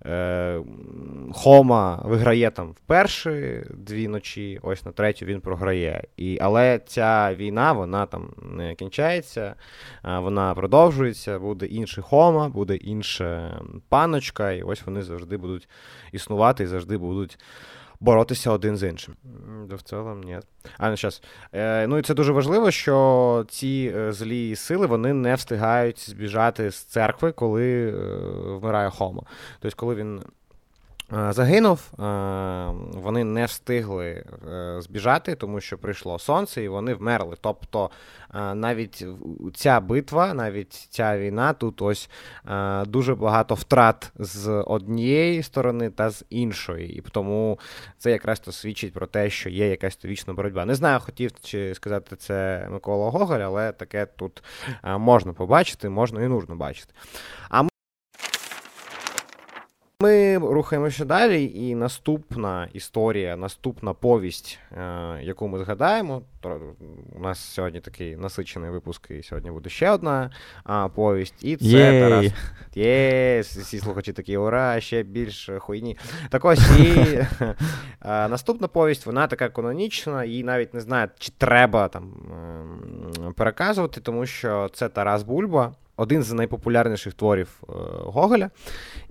Хома 1.33 2.01
виграє 2.05 2.51
там 2.51 2.71
в 2.71 2.79
перші 2.79 3.63
дві 3.69 4.07
ночі, 4.07 4.59
ось 4.63 4.85
на 4.85 4.91
третю 4.91 5.25
він 5.25 5.41
програє. 5.41 6.03
І, 6.17 6.37
Але 6.41 6.79
ця 6.85 7.35
війна, 7.35 7.73
вона 7.73 8.05
там 8.05 8.33
не 8.41 8.75
кінчається. 8.75 9.55
вона 10.03 10.41
вона 10.41 10.55
продовжується, 10.55 11.39
буде 11.39 11.65
інший 11.65 12.03
Хома, 12.03 12.49
буде 12.49 12.75
інша 12.75 13.61
паночка, 13.89 14.51
і 14.51 14.61
ось 14.61 14.85
вони 14.85 15.01
завжди 15.01 15.37
будуть 15.37 15.69
існувати 16.11 16.63
і 16.63 16.67
завжди 16.67 16.97
будуть 16.97 17.39
боротися 18.01 18.51
один 18.51 18.77
з 18.77 18.89
іншим. 18.89 19.15
Да 19.69 19.75
в 19.75 19.81
цілому, 19.81 20.23
ні. 20.23 20.39
А, 20.77 20.89
не 20.89 20.95
зараз. 20.95 21.21
Е, 21.53 21.87
ну 21.87 21.97
і 21.97 22.01
це 22.01 22.13
дуже 22.13 22.31
важливо, 22.31 22.71
що 22.71 23.45
ці 23.49 23.93
е, 23.95 24.13
злі 24.13 24.55
сили 24.55 24.87
вони 24.87 25.13
не 25.13 25.35
встигають 25.35 26.09
збіжати 26.09 26.71
з 26.71 26.75
церкви, 26.75 27.31
коли 27.31 27.89
е, 27.89 27.93
вмирає 28.45 28.89
Хома. 28.89 29.23
Тобто, 29.59 29.77
коли 29.77 29.95
він 29.95 30.21
загинув, 31.11 31.91
е, 31.93 32.03
вони 32.93 33.23
не 33.23 33.45
встигли 33.45 34.23
е, 34.51 34.81
збіжати, 34.81 35.35
тому 35.35 35.61
що 35.61 35.77
прийшло 35.77 36.19
сонце, 36.19 36.63
і 36.63 36.67
вони 36.67 36.93
вмерли. 36.93 37.35
Тобто 37.41 37.89
навіть 38.53 39.05
ця 39.53 39.79
битва, 39.79 40.33
навіть 40.33 40.73
ця 40.73 41.17
війна, 41.17 41.53
тут 41.53 41.81
ось 41.81 42.09
дуже 42.85 43.15
багато 43.15 43.55
втрат 43.55 44.11
з 44.15 44.49
однієї 44.51 45.43
сторони 45.43 45.89
та 45.89 46.09
з 46.09 46.25
іншої. 46.29 46.97
І 46.97 47.01
тому 47.01 47.59
це 47.97 48.11
якраз 48.11 48.39
то 48.39 48.51
свідчить 48.51 48.93
про 48.93 49.07
те, 49.07 49.29
що 49.29 49.49
є 49.49 49.69
якась 49.69 50.05
вічна 50.05 50.33
боротьба. 50.33 50.65
Не 50.65 50.75
знаю, 50.75 50.99
хотів 50.99 51.31
чи 51.41 51.75
сказати 51.75 52.15
це 52.15 52.67
Микола 52.71 53.09
Гоголь, 53.09 53.39
але 53.39 53.71
таке 53.71 54.05
тут 54.05 54.43
можна 54.83 55.33
побачити, 55.33 55.89
можна 55.89 56.23
і 56.23 56.27
нужно 56.27 56.55
бачити. 56.55 56.93
А 57.49 57.70
ми 60.01 60.37
рухаємося 60.37 61.05
далі, 61.05 61.51
і 61.55 61.75
наступна 61.75 62.67
історія, 62.73 63.35
наступна 63.35 63.93
повість, 63.93 64.59
е, 64.71 65.19
яку 65.21 65.47
ми 65.47 65.59
згадаємо. 65.59 66.21
У 67.15 67.19
нас 67.19 67.39
сьогодні 67.39 67.79
такий 67.79 68.15
насичений 68.15 68.69
випуск, 68.69 69.11
і 69.11 69.23
сьогодні 69.23 69.51
буде 69.51 69.69
ще 69.69 69.89
одна 69.89 70.31
повість. 70.95 71.43
І 71.43 71.57
це 71.57 71.65
Єй! 71.65 72.01
Тарас. 72.01 72.33
Є, 72.75 73.39
всі 73.41 73.79
слухачі 73.79 74.13
такі 74.13 74.37
ура, 74.37 74.79
ще 74.79 75.03
більш 75.03 75.49
хуйні. 75.59 75.97
Так 76.29 76.45
ось 76.45 76.79
і 76.79 76.97
е, 77.41 77.55
наступна 78.01 78.67
повість, 78.67 79.05
вона 79.05 79.27
така 79.27 79.49
канонічна, 79.49 80.23
і 80.23 80.43
навіть 80.43 80.73
не 80.73 80.79
знаю, 80.81 81.09
чи 81.19 81.31
треба 81.37 81.87
там 81.87 82.13
ем, 83.23 83.33
переказувати, 83.33 84.01
тому 84.01 84.25
що 84.25 84.69
це 84.73 84.89
Тарас 84.89 85.23
Бульба 85.23 85.73
один 85.97 86.23
з 86.23 86.31
найпопулярніших 86.31 87.13
творів 87.13 87.63
е, 87.63 87.73
Гоголя. 88.05 88.49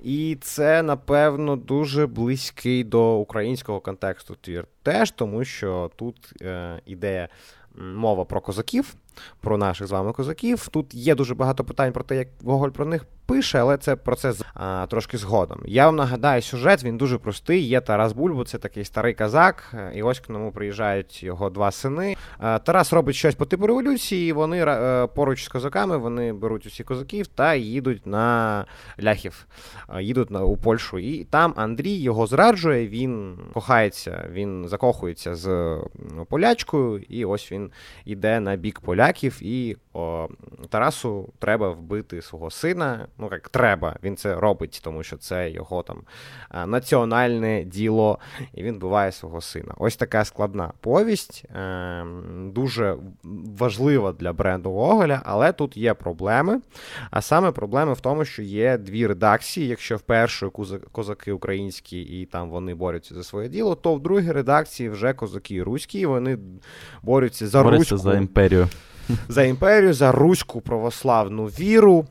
І 0.02 0.38
це, 0.40 0.82
напевно, 0.82 1.56
дуже 1.56 2.06
близький 2.06 2.84
до 2.84 3.16
українського 3.16 3.80
контексту 3.80 4.36
твір 4.40 4.66
теж, 4.82 5.10
тому 5.10 5.44
що 5.44 5.90
тут 5.96 6.32
е, 6.42 6.80
ідея 6.86 7.28
мова 7.74 8.24
про 8.24 8.40
козаків, 8.40 8.94
про 9.40 9.58
наших 9.58 9.86
з 9.86 9.90
вами 9.90 10.12
козаків. 10.12 10.68
Тут 10.68 10.94
є 10.94 11.14
дуже 11.14 11.34
багато 11.34 11.64
питань 11.64 11.92
про 11.92 12.04
те, 12.04 12.16
як 12.16 12.28
Гоголь 12.44 12.70
про 12.70 12.86
них 12.86 13.06
пише, 13.30 13.58
але 13.58 13.76
це 13.76 13.96
процес 13.96 14.42
а, 14.54 14.86
трошки 14.90 15.18
згодом. 15.18 15.60
Я 15.66 15.86
вам 15.86 15.96
нагадаю, 15.96 16.42
сюжет 16.42 16.84
він 16.84 16.96
дуже 16.96 17.18
простий. 17.18 17.68
Є 17.68 17.80
Тарас 17.80 18.12
Бульбу, 18.12 18.44
це 18.44 18.58
такий 18.58 18.84
старий 18.84 19.14
казак, 19.14 19.74
і 19.94 20.02
ось 20.02 20.20
к 20.20 20.32
ньому 20.32 20.52
приїжджають 20.52 21.22
його 21.22 21.50
два 21.50 21.70
сини. 21.70 22.16
А, 22.38 22.58
Тарас 22.58 22.92
робить 22.92 23.16
щось 23.16 23.34
по 23.34 23.44
типу 23.44 23.66
революції. 23.66 24.28
і 24.28 24.32
Вони 24.32 24.64
а, 24.64 25.04
е, 25.04 25.06
поруч 25.06 25.44
з 25.44 25.48
козаками 25.48 25.98
вони 25.98 26.32
беруть 26.32 26.66
усіх 26.66 26.86
козаків 26.86 27.26
та 27.26 27.54
їдуть 27.54 28.06
на 28.06 28.64
ляхів, 29.02 29.46
їдуть 30.00 30.30
на 30.30 30.44
у 30.44 30.56
Польщу. 30.56 30.98
І 30.98 31.24
там 31.24 31.54
Андрій 31.56 31.94
його 31.94 32.26
зраджує. 32.26 32.88
Він 32.88 33.38
кохається, 33.54 34.28
він 34.30 34.68
закохується 34.68 35.34
з 35.34 35.78
полячкою, 36.28 37.02
і 37.08 37.24
ось 37.24 37.52
він 37.52 37.70
іде 38.04 38.40
на 38.40 38.56
бік 38.56 38.80
поляків. 39.10 39.38
І 39.42 39.76
о, 39.92 40.28
Тарасу 40.68 41.32
треба 41.38 41.70
вбити 41.70 42.22
свого 42.22 42.50
сина 42.50 43.06
ну 43.18 43.28
як 43.32 43.48
треба, 43.48 43.96
він 44.04 44.16
це 44.16 44.34
робить, 44.34 44.80
тому 44.84 45.02
що 45.02 45.16
це 45.16 45.50
його 45.50 45.82
там 45.82 46.02
національне 46.66 47.64
діло, 47.64 48.18
і 48.54 48.62
він 48.62 48.78
буває 48.78 49.12
свого 49.12 49.40
сина. 49.40 49.74
Ось 49.78 49.96
така 49.96 50.24
складна 50.24 50.72
повість, 50.80 51.44
е, 51.54 52.04
дуже 52.54 52.96
важлива 53.58 54.12
для 54.12 54.32
бренду 54.32 54.70
Гоголя, 54.70 55.22
але 55.24 55.52
тут 55.52 55.76
є 55.76 55.94
проблеми. 55.94 56.60
А 57.10 57.20
саме 57.20 57.52
проблеми 57.52 57.92
в 57.92 58.00
тому, 58.00 58.24
що 58.24 58.42
є 58.42 58.78
дві 58.78 59.06
редакції. 59.06 59.68
Якщо 59.68 59.96
в 59.96 60.00
першої 60.00 60.52
козаки 60.92 61.32
українські 61.32 62.00
і 62.00 62.26
там 62.26 62.50
вони 62.50 62.74
борються 62.74 63.14
за 63.14 63.24
своє 63.24 63.48
діло, 63.48 63.74
то 63.74 63.94
в 63.94 64.00
другій 64.02 64.32
редакції 64.32 64.88
вже 64.88 65.12
козаки 65.12 65.62
руські, 65.62 66.00
і 66.00 66.06
вони 66.06 66.38
борються 67.02 67.46
за 67.46 67.62
борються 67.62 67.94
руську, 67.94 68.10
за 68.10 68.16
імперію. 68.16 68.68
За 69.28 69.42
імперію, 69.42 69.94
за 69.94 70.12
руську 70.12 70.60
православну 70.60 71.44
віру 71.44 72.06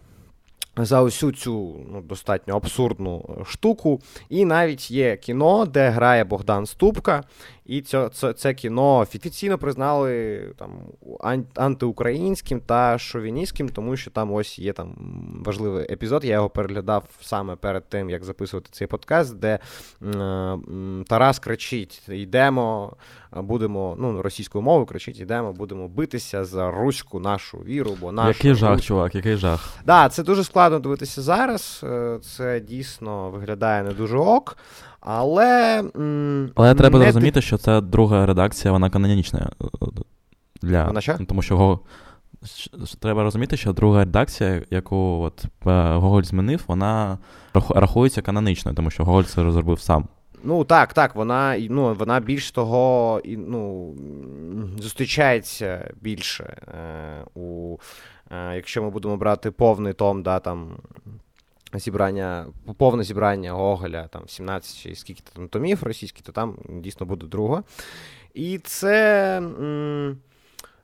за 0.85 1.01
усю 1.01 1.31
цю 1.31 1.75
ну, 1.91 2.01
достатньо 2.01 2.55
абсурдну 2.55 3.37
е, 3.41 3.45
штуку. 3.45 4.01
І 4.29 4.45
навіть 4.45 4.91
є 4.91 5.17
кіно, 5.17 5.65
де 5.65 5.89
грає 5.89 6.23
Богдан 6.23 6.65
Ступка, 6.65 7.23
і 7.65 7.81
це 7.81 8.09
це, 8.09 8.33
це 8.33 8.53
кіно 8.53 8.97
офіційно 8.97 9.57
признали 9.57 10.39
там 10.57 10.71
антиукраїнським 11.55 12.59
та 12.59 12.97
шовіністським, 12.97 13.69
тому 13.69 13.97
що 13.97 14.11
там 14.11 14.33
ось 14.33 14.59
є 14.59 14.73
там 14.73 14.95
важливий 15.45 15.93
епізод. 15.93 16.25
Я 16.25 16.33
його 16.33 16.49
переглядав 16.49 17.03
саме 17.21 17.55
перед 17.55 17.89
тим, 17.89 18.09
як 18.09 18.23
записувати 18.23 18.69
цей 18.71 18.87
подкаст, 18.87 19.39
де 19.39 19.49
е, 19.49 19.59
Тарас 21.07 21.39
кричить: 21.39 22.09
йдемо, 22.09 22.93
будемо, 23.35 23.95
ну, 23.99 24.21
російською 24.21 24.61
мовою 24.61 24.85
кричить, 24.85 25.19
йдемо, 25.19 25.53
будемо 25.53 25.87
битися 25.87 26.45
за 26.45 26.71
руську 26.71 27.19
нашу 27.19 27.57
віру. 27.57 27.97
бо 28.01 28.11
нашу 28.11 28.27
Який 28.27 28.53
жах, 28.53 28.81
чувак, 28.81 29.15
який 29.15 29.35
жах. 29.35 29.73
Так, 29.75 29.85
да, 29.85 30.09
це 30.09 30.23
дуже 30.23 30.43
складно 30.43 30.79
дивитися 30.79 31.21
зараз. 31.21 31.81
Е, 31.83 32.19
це 32.21 32.59
дійсно 32.59 33.29
виглядає 33.29 33.83
не 33.83 33.91
дуже 33.91 34.17
ок. 34.17 34.57
Але 34.99 35.83
Але 36.55 36.75
треба 36.75 36.99
не... 36.99 37.05
розуміти, 37.05 37.41
що 37.41 37.57
це 37.57 37.81
друга 37.81 38.25
редакція, 38.25 38.71
вона 38.71 38.89
канонічна. 38.89 39.51
Е, 39.61 39.67
для... 40.61 40.85
Вона 40.85 41.01
що? 41.01 41.17
Тому 41.27 41.41
що 41.41 41.79
треба 42.99 43.23
розуміти, 43.23 43.57
що 43.57 43.73
друга 43.73 43.99
редакція, 43.99 44.61
яку 44.69 45.21
от 45.21 45.45
е, 45.45 45.93
Гоголь 45.93 46.23
змінив, 46.23 46.63
вона 46.67 47.17
рахується 47.53 48.21
канонічною, 48.21 48.75
тому 48.75 48.89
що 48.91 49.03
Гоголь 49.03 49.23
це 49.23 49.43
розробив 49.43 49.79
сам. 49.79 50.07
Ну 50.43 50.63
так, 50.63 50.93
так, 50.93 51.15
вона 51.15 51.57
ну, 51.69 51.93
вона 51.93 52.19
більш 52.19 52.51
того 52.51 53.21
ну, 53.25 53.93
зустрічається 54.79 55.93
більше. 56.01 56.43
Е, 56.43 57.25
у, 57.35 57.77
е, 58.31 58.55
Якщо 58.55 58.83
ми 58.83 58.89
будемо 58.89 59.17
брати 59.17 59.51
повний 59.51 59.93
том, 59.93 60.23
да, 60.23 60.39
там 60.39 60.77
зібрання, 61.73 62.45
повне 62.77 63.03
зібрання 63.03 63.51
Гоголя, 63.51 64.07
там 64.07 64.27
17 64.27 64.77
чи 64.83 64.95
скільки 64.95 65.21
там 65.33 65.47
томів 65.47 65.83
російських, 65.83 66.23
то 66.23 66.31
там 66.31 66.57
дійсно 66.69 67.05
буде 67.05 67.27
друга. 67.27 67.63
І 68.33 68.57
це. 68.57 69.37
М- 69.37 70.17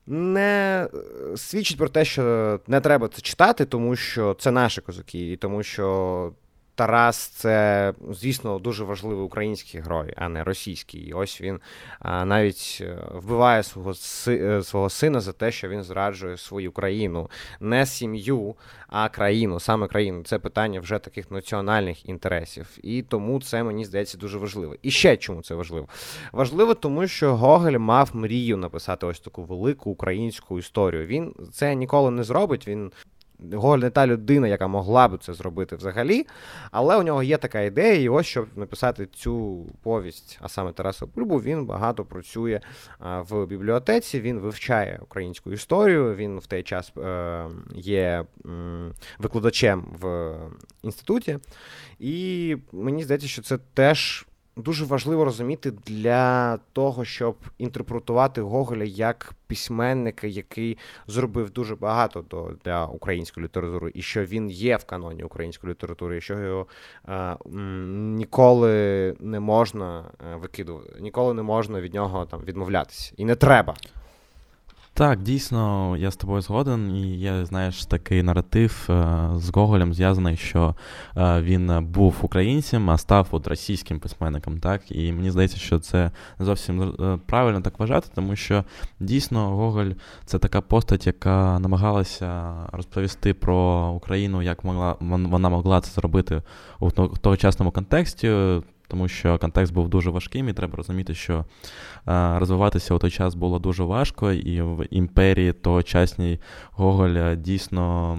не 0.07 0.87
свідчить 1.35 1.77
про 1.77 1.89
те, 1.89 2.05
що 2.05 2.59
не 2.67 2.81
треба 2.81 3.07
це 3.07 3.21
читати, 3.21 3.65
тому 3.65 3.95
що 3.95 4.33
це 4.39 4.51
наші 4.51 4.81
козаки, 4.81 5.31
і 5.31 5.37
тому 5.37 5.63
що 5.63 6.31
Тарас 6.75 7.17
це, 7.17 7.93
звісно, 8.09 8.59
дуже 8.59 8.83
важливий 8.83 9.25
український 9.25 9.81
герой, 9.81 10.13
а 10.17 10.29
не 10.29 10.43
російський. 10.43 11.01
І 11.01 11.13
ось 11.13 11.41
він 11.41 11.59
навіть 12.01 12.77
е, 12.81 12.97
вбиває 13.13 13.63
свого 13.63 13.93
си, 13.93 14.61
свого 14.63 14.89
сина 14.89 15.19
за 15.19 15.33
те, 15.33 15.51
що 15.51 15.69
він 15.69 15.83
зраджує 15.83 16.37
свою 16.37 16.71
країну, 16.71 17.29
не 17.59 17.85
сім'ю, 17.85 18.55
а 18.87 19.09
країну, 19.09 19.59
саме 19.59 19.87
країну. 19.87 20.23
Це 20.23 20.39
питання 20.39 20.79
вже 20.79 20.99
таких 20.99 21.31
національних 21.31 22.09
інтересів. 22.09 22.77
І 22.83 23.01
тому 23.01 23.41
це 23.41 23.63
мені 23.63 23.85
здається 23.85 24.17
дуже 24.17 24.37
важливо. 24.37 24.75
І 24.81 24.91
ще 24.91 25.17
чому 25.17 25.41
це 25.41 25.55
важливо? 25.55 25.87
Важливо, 26.31 26.73
тому 26.73 27.07
що 27.07 27.35
Гоголь 27.35 27.77
мав 27.77 28.09
мрію 28.13 28.57
написати 28.57 29.05
ось 29.05 29.19
таку 29.19 29.43
велику 29.43 29.91
українську 29.91 30.59
історію. 30.59 31.05
Він 31.05 31.35
це 31.53 31.75
ніколи 31.75 32.11
не 32.11 32.23
зробить. 32.23 32.67
Він 32.67 32.91
Гоголь 33.53 33.77
не 33.77 33.89
та 33.89 34.07
людина, 34.07 34.47
яка 34.47 34.67
могла 34.67 35.07
б 35.07 35.17
це 35.17 35.33
зробити 35.33 35.75
взагалі, 35.75 36.25
але 36.71 36.97
у 36.97 37.03
нього 37.03 37.23
є 37.23 37.37
така 37.37 37.61
ідея, 37.61 38.01
і 38.01 38.09
ось 38.09 38.25
щоб 38.25 38.47
написати 38.55 39.05
цю 39.05 39.65
повість, 39.83 40.39
а 40.41 40.49
саме 40.49 40.71
Тараса 40.71 41.05
Бульбу, 41.05 41.37
він 41.37 41.65
багато 41.65 42.05
працює 42.05 42.59
в 42.99 43.45
бібліотеці, 43.45 44.21
він 44.21 44.39
вивчає 44.39 44.99
українську 45.03 45.51
історію, 45.51 46.15
він 46.15 46.39
в 46.39 46.45
той 46.45 46.63
час 46.63 46.93
е, 46.97 47.45
є 47.75 48.25
викладачем 49.19 49.85
в 50.01 50.35
інституті. 50.83 51.39
І 51.99 52.57
мені 52.71 53.03
здається, 53.03 53.27
що 53.27 53.41
це 53.41 53.57
теж 53.73 54.25
дуже 54.57 54.85
важливо 54.85 55.25
розуміти 55.25 55.71
для 55.71 56.57
того, 56.73 57.05
щоб 57.05 57.35
інтерпретувати 57.57 58.41
Гоголя 58.41 58.83
як 58.83 59.33
письменника, 59.47 60.27
який 60.27 60.77
зробив 61.07 61.49
дуже 61.49 61.75
багато 61.75 62.21
до, 62.29 62.51
для 62.65 62.85
української 62.85 63.43
літератури, 63.43 63.91
і 63.95 64.01
що 64.01 64.25
він 64.25 64.49
є 64.49 64.77
в 64.77 64.85
каноні 64.85 65.23
української 65.23 65.71
літератури, 65.71 66.17
і 66.17 66.21
що 66.21 66.39
його 66.39 66.67
е, 67.07 67.37
ніколи 67.95 69.15
не 69.19 69.39
можна 69.39 70.03
е, 70.31 70.35
викидувати, 70.35 70.93
ніколи 70.99 71.33
не 71.33 71.43
можна 71.43 71.81
від 71.81 71.93
нього 71.93 72.25
там 72.25 72.41
відмовлятися. 72.41 73.13
І 73.17 73.25
не 73.25 73.35
треба. 73.35 73.75
Так, 74.97 75.21
дійсно, 75.21 75.95
я 75.97 76.11
з 76.11 76.15
тобою 76.15 76.41
згоден, 76.41 76.95
і 76.95 77.15
є, 77.17 77.45
знаєш, 77.45 77.85
такий 77.85 78.23
наратив 78.23 78.87
е, 78.89 79.29
з 79.35 79.49
Гоголем 79.49 79.93
зв'язаний, 79.93 80.37
що 80.37 80.75
е, 81.17 81.41
він 81.41 81.85
був 81.85 82.15
українцем, 82.21 82.89
а 82.89 82.97
став 82.97 83.27
от 83.31 83.47
російським 83.47 83.99
письменником. 83.99 84.59
так, 84.59 84.91
І 84.91 85.11
мені 85.11 85.31
здається, 85.31 85.57
що 85.57 85.79
це 85.79 86.11
зовсім 86.39 86.81
е, 86.81 87.19
правильно 87.25 87.61
так 87.61 87.79
вважати, 87.79 88.07
тому 88.15 88.35
що 88.35 88.63
дійсно 88.99 89.49
Гоголь 89.49 89.91
це 90.25 90.39
така 90.39 90.61
постать, 90.61 91.07
яка 91.07 91.59
намагалася 91.59 92.55
розповісти 92.71 93.33
про 93.33 93.89
Україну, 93.95 94.41
як 94.41 94.63
могла 94.63 94.95
вона 94.99 95.49
могла 95.49 95.81
це 95.81 95.91
зробити 95.91 96.41
у 96.79 96.91
тогочасному 96.91 97.71
контексті 97.71 98.31
тому 98.87 99.07
що 99.07 99.37
контекст 99.37 99.73
був 99.73 99.89
дуже 99.89 100.09
важким, 100.09 100.49
і 100.49 100.53
треба 100.53 100.75
розуміти, 100.75 101.13
що 101.13 101.45
а, 102.05 102.39
розвиватися 102.39 102.93
у 102.93 102.97
той 102.97 103.11
час 103.11 103.35
було 103.35 103.59
дуже 103.59 103.83
важко, 103.83 104.31
і 104.31 104.61
в 104.61 104.85
імперії 104.91 105.53
тогочасній 105.53 106.39
Гоголь 106.71 107.35
дійсно. 107.35 108.17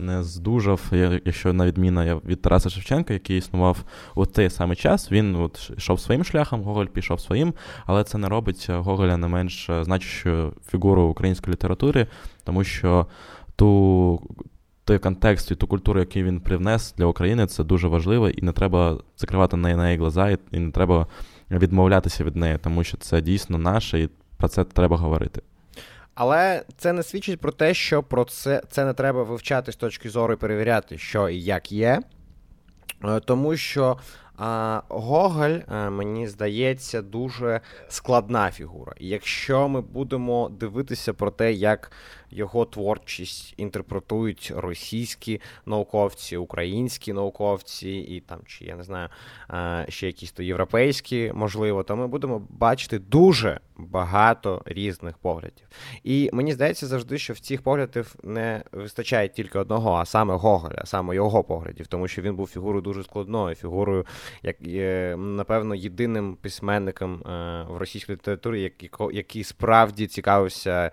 Не 0.00 0.22
здужав, 0.22 0.80
якщо 1.24 1.52
на 1.52 1.66
відміну 1.66 2.22
від 2.24 2.42
Тараса 2.42 2.70
Шевченка, 2.70 3.12
який 3.12 3.38
існував 3.38 3.84
у 4.14 4.26
той 4.26 4.50
самий 4.50 4.76
час, 4.76 5.12
він 5.12 5.36
от 5.36 5.70
йшов 5.76 6.00
своїм 6.00 6.24
шляхом, 6.24 6.62
Гоголь 6.62 6.86
пішов 6.86 7.20
своїм, 7.20 7.54
але 7.86 8.04
це 8.04 8.18
не 8.18 8.28
робить 8.28 8.66
Гоголя 8.70 9.16
не 9.16 9.28
менш 9.28 9.70
значущою 9.80 10.52
фігурою 10.70 11.08
української 11.08 11.52
літератури, 11.52 12.06
тому 12.44 12.64
що 12.64 13.06
ту 13.56 14.20
той 14.88 14.98
контекст 14.98 15.50
і 15.50 15.54
ту 15.54 15.66
культуру, 15.66 16.00
яку 16.00 16.20
він 16.20 16.40
привнес 16.40 16.94
для 16.98 17.04
України, 17.04 17.46
це 17.46 17.64
дуже 17.64 17.88
важливо, 17.88 18.28
і 18.28 18.42
не 18.42 18.52
треба 18.52 18.98
закривати 19.16 19.56
на 19.56 19.76
неї 19.76 19.98
глаза, 19.98 20.38
і 20.50 20.58
не 20.58 20.70
треба 20.70 21.06
відмовлятися 21.50 22.24
від 22.24 22.36
неї, 22.36 22.58
тому 22.58 22.84
що 22.84 22.96
це 22.96 23.20
дійсно 23.20 23.58
наше, 23.58 24.00
і 24.00 24.08
про 24.36 24.48
це 24.48 24.64
треба 24.64 24.96
говорити. 24.96 25.42
Але 26.14 26.64
це 26.76 26.92
не 26.92 27.02
свідчить 27.02 27.40
про 27.40 27.52
те, 27.52 27.74
що 27.74 28.02
про 28.02 28.24
це 28.24 28.62
це 28.70 28.84
не 28.84 28.92
треба 28.92 29.22
вивчати 29.22 29.72
з 29.72 29.76
точки 29.76 30.10
зору 30.10 30.34
і 30.34 30.36
перевіряти, 30.36 30.98
що 30.98 31.28
і 31.28 31.40
як 31.40 31.72
є. 31.72 32.02
Е, 33.04 33.20
тому 33.20 33.56
що 33.56 33.98
а, 34.38 34.82
Гоголь, 34.88 35.50
е, 35.50 35.90
мені 35.90 36.28
здається, 36.28 37.02
дуже 37.02 37.60
складна 37.88 38.50
фігура. 38.50 38.92
І 38.98 39.08
якщо 39.08 39.68
ми 39.68 39.80
будемо 39.80 40.48
дивитися 40.48 41.14
про 41.14 41.30
те, 41.30 41.52
як 41.52 41.92
його 42.30 42.64
творчість 42.64 43.54
інтерпретують 43.56 44.52
російські 44.56 45.40
науковці, 45.66 46.36
українські 46.36 47.12
науковці, 47.12 47.90
і 47.90 48.20
там, 48.20 48.38
чи 48.46 48.64
я 48.64 48.76
не 48.76 48.82
знаю, 48.82 49.08
ще 49.88 50.06
якісь 50.06 50.32
то 50.32 50.42
європейські, 50.42 51.32
можливо, 51.34 51.82
то 51.82 51.96
ми 51.96 52.06
будемо 52.06 52.42
бачити 52.48 52.98
дуже 52.98 53.60
багато 53.78 54.62
різних 54.66 55.18
поглядів. 55.18 55.68
І 56.04 56.30
мені 56.32 56.52
здається 56.52 56.86
завжди, 56.86 57.18
що 57.18 57.32
в 57.32 57.38
цих 57.38 57.62
поглядів 57.62 58.14
не 58.22 58.62
вистачає 58.72 59.28
тільки 59.28 59.58
одного, 59.58 59.92
а 59.92 60.04
саме 60.04 60.34
Гоголя, 60.34 60.82
саме 60.84 61.14
його 61.14 61.44
поглядів, 61.44 61.86
тому 61.86 62.08
що 62.08 62.22
він 62.22 62.36
був 62.36 62.46
фігурою 62.46 62.82
дуже 62.82 63.04
складною, 63.04 63.54
фігурою, 63.54 64.06
як 64.42 64.56
напевно, 65.18 65.74
єдиним 65.74 66.36
письменником 66.36 67.14
е, 67.14 67.66
в 67.68 67.76
російській 67.76 68.12
літературі, 68.12 68.72
який 69.12 69.44
справді 69.44 70.06
цікавився 70.06 70.90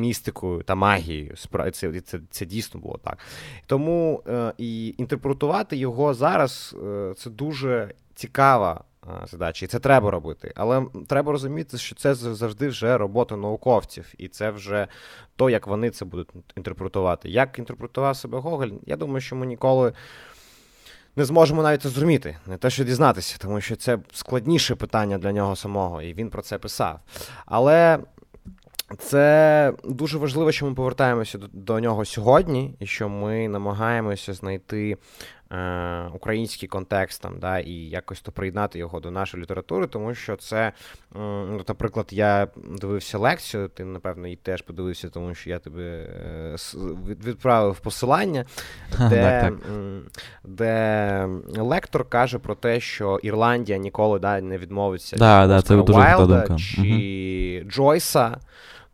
містикою 0.00 0.62
та 0.62 0.74
магією. 0.74 1.34
Це 1.72 2.00
це, 2.00 2.20
це 2.30 2.46
дійсно 2.46 2.80
було 2.80 2.98
так. 3.04 3.18
Тому 3.66 4.22
е, 4.28 4.52
і 4.58 4.94
інтерпретувати 4.98 5.76
його 5.76 6.14
зараз 6.14 6.76
е, 6.84 7.14
це 7.16 7.30
дуже 7.30 7.94
цікава. 8.14 8.84
Е, 9.08 9.26
задача, 9.26 9.64
і 9.64 9.68
це 9.68 9.78
треба 9.78 10.10
робити. 10.10 10.52
Але 10.56 10.86
треба 11.08 11.32
розуміти, 11.32 11.78
що 11.78 11.94
це 11.94 12.14
завжди 12.14 12.68
вже 12.68 12.98
робота 12.98 13.36
науковців, 13.36 14.12
і 14.18 14.28
це 14.28 14.50
вже 14.50 14.88
то, 15.36 15.50
як 15.50 15.66
вони 15.66 15.90
це 15.90 16.04
будуть 16.04 16.28
інтерпретувати. 16.56 17.28
Як 17.28 17.58
інтерпретував 17.58 18.16
себе 18.16 18.38
Гоголь, 18.38 18.68
я 18.86 18.96
думаю, 18.96 19.20
що 19.20 19.36
ми 19.36 19.46
ніколи 19.46 19.92
не 21.16 21.24
зможемо 21.24 21.62
навіть 21.62 21.82
зрозуміти, 21.82 22.36
не 22.46 22.56
те, 22.56 22.70
що 22.70 22.84
дізнатися, 22.84 23.36
тому 23.40 23.60
що 23.60 23.76
це 23.76 23.98
складніше 24.12 24.74
питання 24.74 25.18
для 25.18 25.32
нього 25.32 25.56
самого, 25.56 26.02
і 26.02 26.14
він 26.14 26.30
про 26.30 26.42
це 26.42 26.58
писав. 26.58 27.00
Але 27.46 27.98
це 28.98 29.72
дуже 29.84 30.18
важливо, 30.18 30.52
що 30.52 30.66
ми 30.66 30.74
повертаємося 30.74 31.38
до, 31.38 31.46
до 31.52 31.80
нього 31.80 32.04
сьогодні, 32.04 32.74
і 32.78 32.86
що 32.86 33.08
ми 33.08 33.48
намагаємося 33.48 34.34
знайти 34.34 34.96
е, 35.52 36.08
український 36.14 36.68
контекст 36.68 37.22
там, 37.22 37.38
да, 37.38 37.58
і 37.58 37.72
якось 37.72 38.20
то 38.20 38.32
приєднати 38.32 38.78
його 38.78 39.00
до 39.00 39.10
нашої 39.10 39.42
літератури, 39.42 39.86
тому 39.86 40.14
що 40.14 40.36
це, 40.36 40.72
е, 41.16 41.18
наприклад, 41.68 42.06
я 42.10 42.48
дивився 42.80 43.18
лекцію, 43.18 43.68
ти, 43.68 43.84
напевно, 43.84 44.26
її 44.26 44.36
теж 44.36 44.62
подивився, 44.62 45.08
тому 45.08 45.34
що 45.34 45.50
я 45.50 45.58
тобі 45.58 45.82
е, 45.82 46.56
відправив 47.24 47.80
посилання, 47.80 48.44
де, 48.98 49.40
так, 49.40 49.60
так. 49.60 49.72
де 50.44 51.28
лектор 51.56 52.08
каже 52.08 52.38
про 52.38 52.54
те, 52.54 52.80
що 52.80 53.20
Ірландія 53.22 53.78
ніколи 53.78 54.18
да, 54.18 54.40
не 54.40 54.58
відмовиться 54.58 55.16
да, 55.16 55.46
да, 55.46 55.62
це 55.62 55.74
Вайлда 55.74 56.56
чи 56.56 57.60
угу. 57.60 57.70
Джойса 57.70 58.38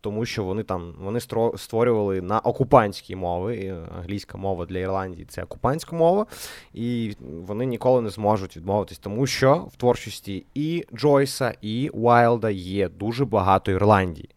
тому 0.07 0.27
що 0.27 0.45
вони 0.45 0.63
там 0.63 0.95
вони 0.99 1.21
створювали 1.57 2.21
на 2.21 2.39
окупантській 2.41 3.17
мови. 3.17 3.77
Англійська 3.99 4.39
мова 4.39 4.67
для 4.67 4.79
Ірландії 4.79 5.25
це 5.29 5.43
окупантська 5.43 5.97
мова, 5.97 6.27
і 6.75 7.17
вони 7.21 7.67
ніколи 7.67 8.03
не 8.03 8.11
зможуть 8.11 8.57
відмовитись, 8.57 8.99
тому 8.99 9.27
що 9.27 9.55
в 9.73 9.77
творчості 9.77 10.47
і 10.55 10.85
Джойса, 10.95 11.55
і 11.61 11.89
Уайлда 11.89 12.51
є 12.51 12.89
дуже 12.89 13.25
багато 13.25 13.73
Ірландії. 13.73 14.29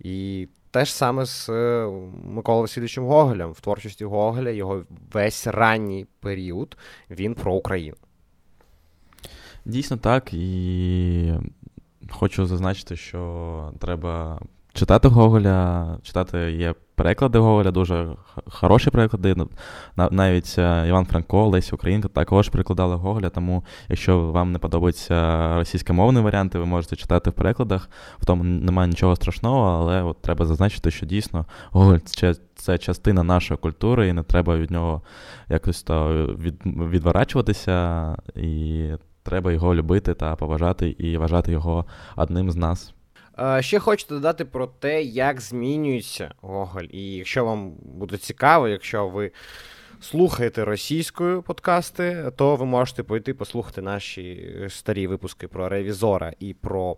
І 0.00 0.48
те 0.70 0.84
ж 0.84 0.94
саме 0.94 1.26
з 1.26 1.48
е, 1.48 1.88
Миколою 2.24 2.62
Васильовичем 2.62 3.04
Гоголем. 3.04 3.52
В 3.52 3.60
творчості 3.60 4.04
Гоголя 4.04 4.50
його 4.50 4.82
весь 5.12 5.46
ранній 5.46 6.06
період 6.20 6.76
він 7.10 7.34
про 7.34 7.54
Україну. 7.54 7.96
Дійсно 9.64 9.96
так. 9.96 10.34
І 10.34 11.32
хочу 12.10 12.46
зазначити, 12.46 12.96
що 12.96 13.72
треба 13.78 14.40
читати 14.72 15.08
Гоголя, 15.08 15.86
читати 16.02 16.52
є 16.52 16.74
переклади 16.94 17.38
Гоголя, 17.38 17.70
дуже 17.70 18.08
хороші 18.50 18.90
переклади. 18.90 19.36
Навіть 20.10 20.54
е, 20.58 20.88
Іван 20.88 21.06
Франко, 21.06 21.48
Лесі 21.48 21.74
Українка 21.74 22.08
також 22.08 22.48
перекладали 22.48 22.96
Гоголя. 22.96 23.28
Тому, 23.28 23.64
якщо 23.88 24.20
вам 24.20 24.52
не 24.52 24.58
подобаються 24.58 25.48
російськомовні 25.56 26.20
варіанти, 26.20 26.58
ви 26.58 26.64
можете 26.64 26.96
читати 26.96 27.30
в 27.30 27.32
перекладах. 27.32 27.90
В 28.18 28.26
тому 28.26 28.44
немає 28.44 28.88
нічого 28.88 29.16
страшного, 29.16 29.70
але 29.70 30.02
от 30.02 30.22
треба 30.22 30.44
зазначити, 30.44 30.90
що 30.90 31.06
дійсно 31.06 31.46
Гоголь 31.70 31.98
це, 31.98 32.34
це 32.54 32.78
частина 32.78 33.22
нашої 33.22 33.58
культури, 33.58 34.08
і 34.08 34.12
не 34.12 34.22
треба 34.22 34.56
від 34.56 34.70
нього 34.70 35.02
якось 35.48 35.82
то 35.82 36.26
від, 36.38 36.62
відворачуватися. 36.64 38.16
І 38.36 38.88
треба 39.22 39.52
його 39.52 39.74
любити 39.74 40.14
та 40.14 40.36
поважати 40.36 40.88
і 40.88 41.16
вважати 41.16 41.52
його 41.52 41.84
одним 42.16 42.50
з 42.50 42.56
нас. 42.56 42.94
Ще 43.60 43.78
хочете 43.78 44.14
додати 44.14 44.44
про 44.44 44.66
те, 44.66 45.02
як 45.02 45.40
змінюється 45.40 46.34
Гоголь. 46.40 46.84
І 46.90 47.14
якщо 47.14 47.44
вам 47.44 47.72
буде 47.82 48.16
цікаво, 48.16 48.68
якщо 48.68 49.08
ви 49.08 49.30
слухаєте 50.00 50.64
російською 50.64 51.42
подкасти, 51.42 52.32
то 52.36 52.56
ви 52.56 52.64
можете 52.64 53.02
пойти 53.02 53.34
послухати 53.34 53.82
наші 53.82 54.54
старі 54.68 55.06
випуски 55.06 55.48
про 55.48 55.68
ревізора 55.68 56.32
і 56.40 56.54
про. 56.54 56.96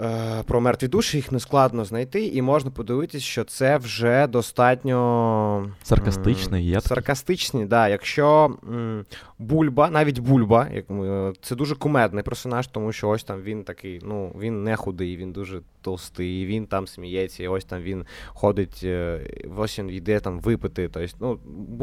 Е, 0.00 0.42
про 0.46 0.60
мертві 0.60 0.88
душі 0.88 1.16
їх 1.16 1.32
не 1.32 1.40
складно 1.40 1.84
знайти, 1.84 2.26
і 2.26 2.42
можна 2.42 2.70
подивитись, 2.70 3.22
що 3.22 3.44
це 3.44 3.76
вже 3.76 4.26
достатньо 4.26 5.70
саркастичний. 5.82 6.66
Є 6.66 6.80
саркастичний, 6.80 7.64
да. 7.64 7.88
Якщо 7.88 8.56
м, 8.68 9.04
Бульба, 9.38 9.90
навіть 9.90 10.18
Бульба, 10.18 10.68
як 10.72 10.90
ми, 10.90 11.32
це 11.42 11.56
дуже 11.56 11.74
кумедний 11.74 12.24
персонаж, 12.24 12.66
тому 12.66 12.92
що 12.92 13.08
ось 13.08 13.24
там 13.24 13.42
він 13.42 13.64
такий, 13.64 14.00
ну 14.04 14.36
він 14.40 14.64
не 14.64 14.76
худий, 14.76 15.16
він 15.16 15.32
дуже 15.32 15.60
товстий, 15.82 16.46
він 16.46 16.66
там 16.66 16.86
сміється, 16.86 17.42
і 17.42 17.48
ось 17.48 17.64
там 17.64 17.82
він 17.82 18.04
ходить, 18.26 18.80
е, 18.84 19.20
ось 19.56 19.78
він 19.78 19.90
йде 19.90 20.20
там 20.20 20.40
випити. 20.40 20.88
Тобто, 20.88 21.16
ну, 21.20 21.38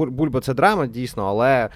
Бульба 0.05 0.41
це 0.41 0.53
драма, 0.53 0.87
дійсно, 0.87 1.25
але 1.25 1.49
е, 1.65 1.69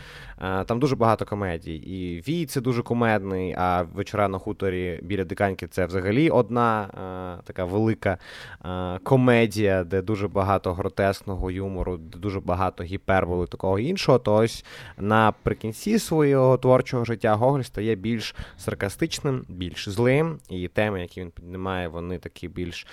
там 0.66 0.80
дуже 0.80 0.96
багато 0.96 1.26
комедій. 1.26 1.76
І 1.76 2.22
Вій 2.28 2.46
це 2.46 2.62
дуже 2.62 2.82
кумедний, 2.82 3.56
а 3.58 3.82
вечора 3.82 4.28
на 4.28 4.38
хуторі 4.38 5.00
біля 5.04 5.24
диканьки 5.24 5.68
це 5.68 5.86
взагалі 5.86 6.30
одна 6.30 6.84
е, 6.84 7.44
така 7.44 7.66
велика 7.66 8.18
е, 8.66 9.00
комедія, 9.04 9.84
де 9.84 10.02
дуже 10.02 10.28
багато 10.28 10.74
гротескного 10.74 11.52
юмору, 11.52 11.98
де 11.98 12.18
дуже 12.18 12.40
багато 12.40 12.84
гіперболи 12.84 13.48
такого 13.48 13.80
іншого. 13.80 14.20
То 14.20 14.36
ось 14.36 14.66
наприкінці 14.98 16.00
свого 16.00 16.58
творчого 16.58 17.06
життя 17.06 17.36
Гоголь 17.36 17.62
стає 17.62 17.96
більш 17.96 18.36
саркастичним, 18.58 19.46
більш 19.50 19.90
злим, 19.90 20.40
і 20.50 20.68
теми, 20.68 21.02
які 21.02 21.22
він 21.22 21.32
піднімає, 21.32 21.88
вони 21.88 22.18
такі 22.18 22.48
більш 22.48 22.88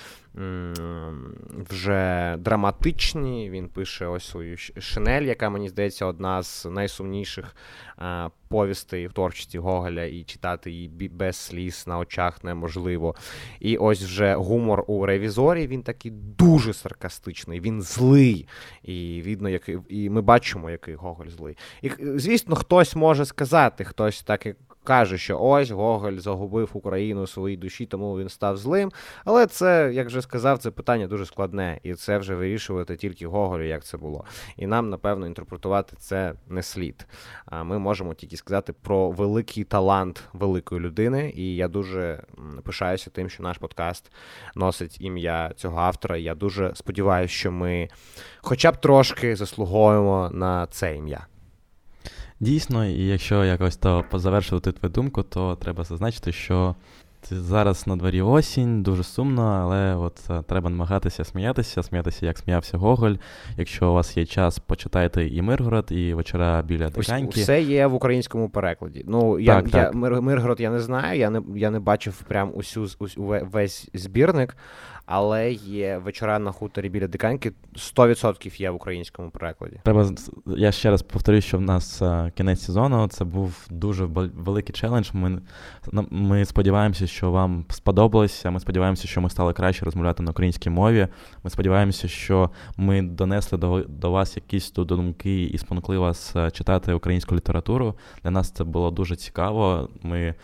вже 1.71 2.37
драматичні. 2.39 3.51
Він 3.51 3.69
пише 3.69 4.07
ось 4.07 4.29
свою 4.29 4.57
шинель, 4.57 5.23
яка 5.23 5.51
мені 5.51 5.69
здається 5.69 6.07
одна 6.07 6.43
з 6.43 6.65
найсумніших 6.65 7.57
повістей 8.49 9.07
в 9.07 9.13
творчості 9.13 9.59
Гоголя, 9.59 10.05
і 10.05 10.23
читати 10.23 10.71
її 10.71 10.89
без 11.09 11.37
сліз 11.37 11.85
на 11.87 11.99
очах 11.99 12.45
неможливо. 12.45 13.15
І 13.61 13.77
ось 13.77 14.03
вже 14.03 14.35
гумор 14.35 14.85
у 14.87 15.07
ревізорі 15.07 15.67
він 15.67 15.83
такий 15.83 16.11
дуже 16.39 16.73
саркастичний, 16.73 17.61
він 17.61 17.83
злий. 17.83 18.49
І 18.83 19.23
видно, 19.27 19.49
який, 19.49 19.79
і 19.89 20.11
ми 20.11 20.21
бачимо, 20.21 20.71
який 20.71 20.95
Гоголь 20.95 21.29
злий. 21.29 21.57
І 21.83 21.91
звісно, 22.01 22.57
хтось 22.57 22.97
може 22.97 23.25
сказати, 23.25 23.85
хтось 23.85 24.23
так 24.23 24.47
каже, 24.91 25.19
що 25.19 25.41
ось 25.41 25.71
Гоголь 25.71 26.17
загубив 26.17 26.71
Україну 26.73 27.23
у 27.23 27.27
своїй 27.27 27.57
душі, 27.57 27.87
тому 27.87 28.19
він 28.19 28.29
став 28.29 28.57
злим. 28.57 28.93
Але 29.25 29.47
це, 29.47 29.91
як 29.95 30.07
вже 30.07 30.23
сказав, 30.23 30.59
це 30.59 30.71
питання 30.71 31.07
дуже 31.07 31.27
складне, 31.27 31.81
і 31.83 31.95
це 31.95 32.19
вже 32.19 32.35
вирішувати 32.35 32.97
тільки 32.97 33.27
Гоголю, 33.27 33.67
як 33.67 33.85
це 33.85 33.97
було. 33.99 34.25
І 34.57 34.67
нам, 34.67 34.91
напевно, 34.91 35.27
інтерпретувати 35.27 35.97
це 35.99 36.35
не 36.49 36.63
слід. 36.63 37.07
А 37.47 37.63
ми 37.63 37.79
можемо 37.79 38.15
тільки 38.15 38.37
сказати 38.37 38.73
про 38.73 39.11
великий 39.11 39.65
талант 39.65 40.23
великої 40.33 40.81
людини. 40.81 41.33
І 41.37 41.57
я 41.57 41.69
дуже 41.69 42.23
пишаюся 42.65 43.11
тим, 43.11 43.31
що 43.31 43.43
наш 43.43 43.59
подкаст 43.59 44.13
носить 44.55 45.01
ім'я 45.01 45.53
цього 45.57 45.79
автора. 45.79 46.17
Я 46.17 46.35
дуже 46.35 46.73
сподіваюся, 46.75 47.35
що 47.35 47.53
ми 47.53 47.89
хоча 48.41 48.73
б 48.73 48.77
трошки 48.77 49.37
заслуговуємо 49.37 50.31
на 50.33 50.67
це 50.67 50.97
ім'я. 50.97 51.30
Дійсно, 52.41 52.87
і 52.87 53.07
якщо 53.07 53.45
якось 53.45 53.77
то 53.77 54.05
позавершувати 54.11 54.73
твою 54.73 54.93
думку, 54.93 55.23
то 55.23 55.57
треба 55.57 55.85
зазначити, 55.85 56.33
що 56.33 56.75
зараз 57.31 57.87
на 57.87 57.97
дворі 57.97 58.23
осінь, 58.23 58.83
дуже 58.83 59.05
сумно, 59.05 59.43
але 59.43 59.95
от 59.95 60.21
е, 60.31 60.43
треба 60.49 60.71
намагатися 60.71 61.25
сміятися, 61.25 61.83
сміятися, 61.83 62.27
як 62.27 62.39
сміявся 62.39 62.79
Гоголь. 62.79 63.15
Якщо 63.57 63.91
у 63.91 63.95
вас 63.95 64.17
є 64.17 64.27
час, 64.27 64.59
почитайте 64.59 65.27
і 65.27 65.43
Миргород, 65.43 65.87
і 65.91 66.15
вечора 66.15 66.63
біля 66.63 66.89
Диканьки. 66.89 67.41
Все 67.41 67.63
є 67.63 67.87
в 67.87 67.95
українському 67.95 68.49
перекладі. 68.49 69.05
Ну, 69.09 69.39
я, 69.39 69.63
так, 69.63 69.95
я 69.95 70.01
Миргород 70.21 70.61
я 70.61 70.71
не 70.71 70.81
знаю, 70.81 71.19
я 71.19 71.31
не 71.31 71.43
я 71.57 71.71
не 71.71 71.81
бачив 71.81 72.23
прям 72.29 72.53
усю, 72.55 72.87
усю 72.99 73.23
весь 73.53 73.89
збірник 73.95 74.57
але 75.11 75.53
є 75.53 75.99
вечора 75.99 76.39
на 76.39 76.53
хуторі 76.53 76.89
біля 76.89 77.07
диканьки 77.07 77.53
100% 77.75 78.61
є 78.61 78.71
в 78.71 78.75
українському 78.75 79.31
перекладі. 79.31 79.81
Треба 79.85 80.11
я 80.47 80.73
ще 80.73 80.91
раз 80.91 81.03
повторюю, 81.03 81.43
що 81.43 81.59
в 81.59 81.61
нас 81.61 82.03
а, 82.03 82.31
кінець 82.37 82.65
сезону 82.65 83.09
це 83.09 83.25
був 83.25 83.67
дуже 83.71 84.05
великий 84.05 84.75
челендж. 84.75 85.11
Ми 85.13 85.43
ми 86.11 86.45
сподіваємося, 86.45 87.07
що 87.07 87.31
вам 87.31 87.65
сподобалося. 87.71 88.51
Ми 88.51 88.61
сподіваємося, 88.61 89.09
що 89.09 89.21
ми 89.21 89.31
стали 89.31 89.53
краще 89.53 89.85
розмовляти 89.85 90.23
на 90.23 90.31
українській 90.31 90.71
мові. 90.71 91.09
Ми 91.45 91.51
сподіваємося, 91.51 92.09
що 92.09 92.51
ми 92.77 93.03
донесли 93.03 93.59
до 93.59 93.85
до 93.89 94.11
вас 94.11 94.37
якісь 94.37 94.71
тут 94.71 94.89
думки 94.89 95.43
і 95.43 95.59
спонукли 95.59 95.99
вас 95.99 96.37
читати 96.53 96.93
українську 96.93 97.35
літературу. 97.37 97.95
Для 98.23 98.31
нас 98.31 98.51
це 98.51 98.65
було 98.65 98.91
дуже 98.91 99.17
цікаво. 99.17 99.89
Ми 100.03 100.35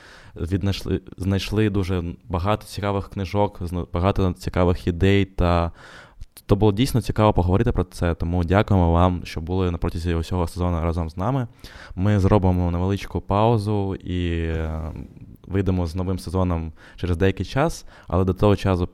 віднайшли 0.40 1.00
знайшли 1.16 1.70
дуже 1.70 2.04
багато 2.28 2.66
цікавих 2.66 3.08
книжок, 3.08 3.60
багато 3.92 4.32
цікавих 4.32 4.86
ідей. 4.86 5.24
Та 5.24 5.72
то 6.46 6.56
було 6.56 6.72
дійсно 6.72 7.00
цікаво 7.00 7.32
поговорити 7.32 7.72
про 7.72 7.84
це. 7.84 8.14
Тому 8.14 8.44
дякуємо 8.44 8.92
вам, 8.92 9.20
що 9.24 9.40
були 9.40 9.70
на 9.70 9.78
протязі 9.78 10.14
усього 10.14 10.46
сезону 10.46 10.80
разом 10.80 11.10
з 11.10 11.16
нами. 11.16 11.46
Ми 11.94 12.20
зробимо 12.20 12.70
невеличку 12.70 13.20
паузу 13.20 13.94
і 13.94 14.38
е, 14.38 14.92
вийдемо 15.46 15.86
з 15.86 15.94
новим 15.94 16.18
сезоном 16.18 16.72
через 16.96 17.16
деякий 17.16 17.46
час, 17.46 17.86
але 18.08 18.24
до 18.24 18.34
того 18.34 18.56
часу 18.56 18.88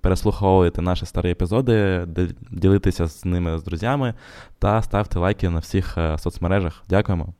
переслуховуйте 0.00 0.82
наші 0.82 1.06
старі 1.06 1.30
епізоди, 1.30 2.06
ділитися 2.50 3.06
з 3.06 3.24
ними 3.24 3.58
з 3.58 3.64
друзями 3.64 4.14
та 4.58 4.82
ставте 4.82 5.18
лайки 5.18 5.50
на 5.50 5.58
всіх 5.58 5.98
е, 5.98 6.18
соцмережах. 6.18 6.84
Дякуємо. 6.88 7.34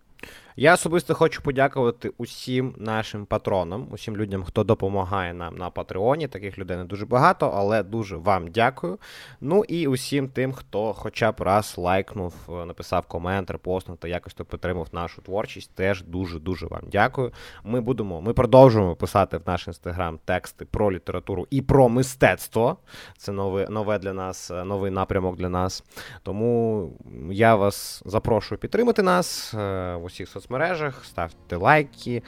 Я 0.56 0.74
особисто 0.74 1.14
хочу 1.14 1.42
подякувати 1.42 2.12
усім 2.18 2.74
нашим 2.78 3.26
патронам, 3.26 3.86
усім 3.90 4.16
людям, 4.16 4.44
хто 4.44 4.64
допомагає 4.64 5.34
нам 5.34 5.56
на 5.56 5.70
Патреоні. 5.70 6.28
Таких 6.28 6.58
людей 6.58 6.76
не 6.76 6.84
дуже 6.84 7.06
багато, 7.06 7.52
але 7.54 7.82
дуже 7.82 8.16
вам 8.16 8.48
дякую. 8.48 8.98
Ну 9.40 9.64
і 9.64 9.86
усім 9.86 10.28
тим, 10.28 10.52
хто 10.52 10.92
хоча 10.92 11.32
б 11.32 11.40
раз 11.40 11.74
лайкнув, 11.78 12.34
написав 12.66 13.06
комент, 13.06 13.50
репостнув 13.50 13.96
та 13.96 14.08
якось 14.08 14.34
то 14.34 14.44
підтримав 14.44 14.88
нашу 14.92 15.22
творчість. 15.22 15.74
Теж 15.74 16.02
дуже-дуже 16.02 16.66
вам 16.66 16.82
дякую. 16.92 17.32
Ми 17.64 17.80
будемо, 17.80 18.20
ми 18.20 18.32
продовжуємо 18.32 18.96
писати 18.96 19.36
в 19.36 19.42
наш 19.46 19.66
інстаграм 19.66 20.18
тексти 20.24 20.64
про 20.64 20.92
літературу 20.92 21.46
і 21.50 21.62
про 21.62 21.88
мистецтво. 21.88 22.76
Це 23.18 23.32
нове, 23.32 23.66
нове 23.70 23.98
для 23.98 24.12
нас, 24.12 24.50
новий 24.64 24.90
напрямок 24.90 25.36
для 25.36 25.48
нас. 25.48 25.84
Тому 26.22 26.90
я 27.30 27.54
вас 27.54 28.02
запрошую 28.06 28.58
підтримати 28.58 29.02
нас 29.02 29.54
е, 29.54 29.96
в 29.96 30.04
усіх 30.04 30.28
соцмережах 30.28 30.43
соцмережах, 30.44 31.04
ставте 31.04 31.56
лайки, 31.56 32.22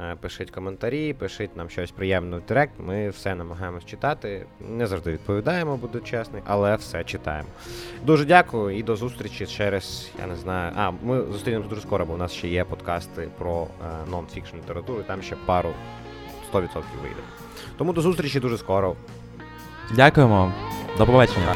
е, 0.00 0.16
пишіть 0.20 0.50
коментарі, 0.50 1.12
пишіть 1.12 1.56
нам 1.56 1.70
щось 1.70 1.90
приємне 1.90 2.36
в 2.36 2.42
директ. 2.48 2.72
Ми 2.78 3.10
все 3.10 3.34
намагаємось 3.34 3.84
читати. 3.84 4.46
Не 4.60 4.86
завжди 4.86 5.12
відповідаємо, 5.12 5.76
буду 5.76 6.00
чесний, 6.00 6.42
але 6.46 6.76
все 6.76 7.04
читаємо. 7.04 7.48
Дуже 8.04 8.24
дякую 8.24 8.78
і 8.78 8.82
до 8.82 8.96
зустрічі 8.96 9.46
через, 9.46 10.10
я 10.20 10.26
не 10.26 10.36
знаю. 10.36 10.72
А, 10.76 10.90
ми 11.02 11.22
зустрінемося 11.22 11.68
дуже 11.68 11.82
скоро, 11.82 12.06
бо 12.06 12.14
у 12.14 12.16
нас 12.16 12.32
ще 12.32 12.48
є 12.48 12.64
подкасти 12.64 13.28
про 13.38 13.66
нон-фікшн 14.10 14.56
літературу, 14.56 15.00
і 15.00 15.04
там 15.04 15.22
ще 15.22 15.36
пару 15.46 15.72
100% 16.52 16.62
вийде. 17.02 17.20
Тому 17.76 17.92
до 17.92 18.00
зустрічі 18.00 18.40
дуже 18.40 18.58
скоро. 18.58 18.96
Дякуємо, 19.94 20.52
до 20.98 21.06
побачення. 21.06 21.54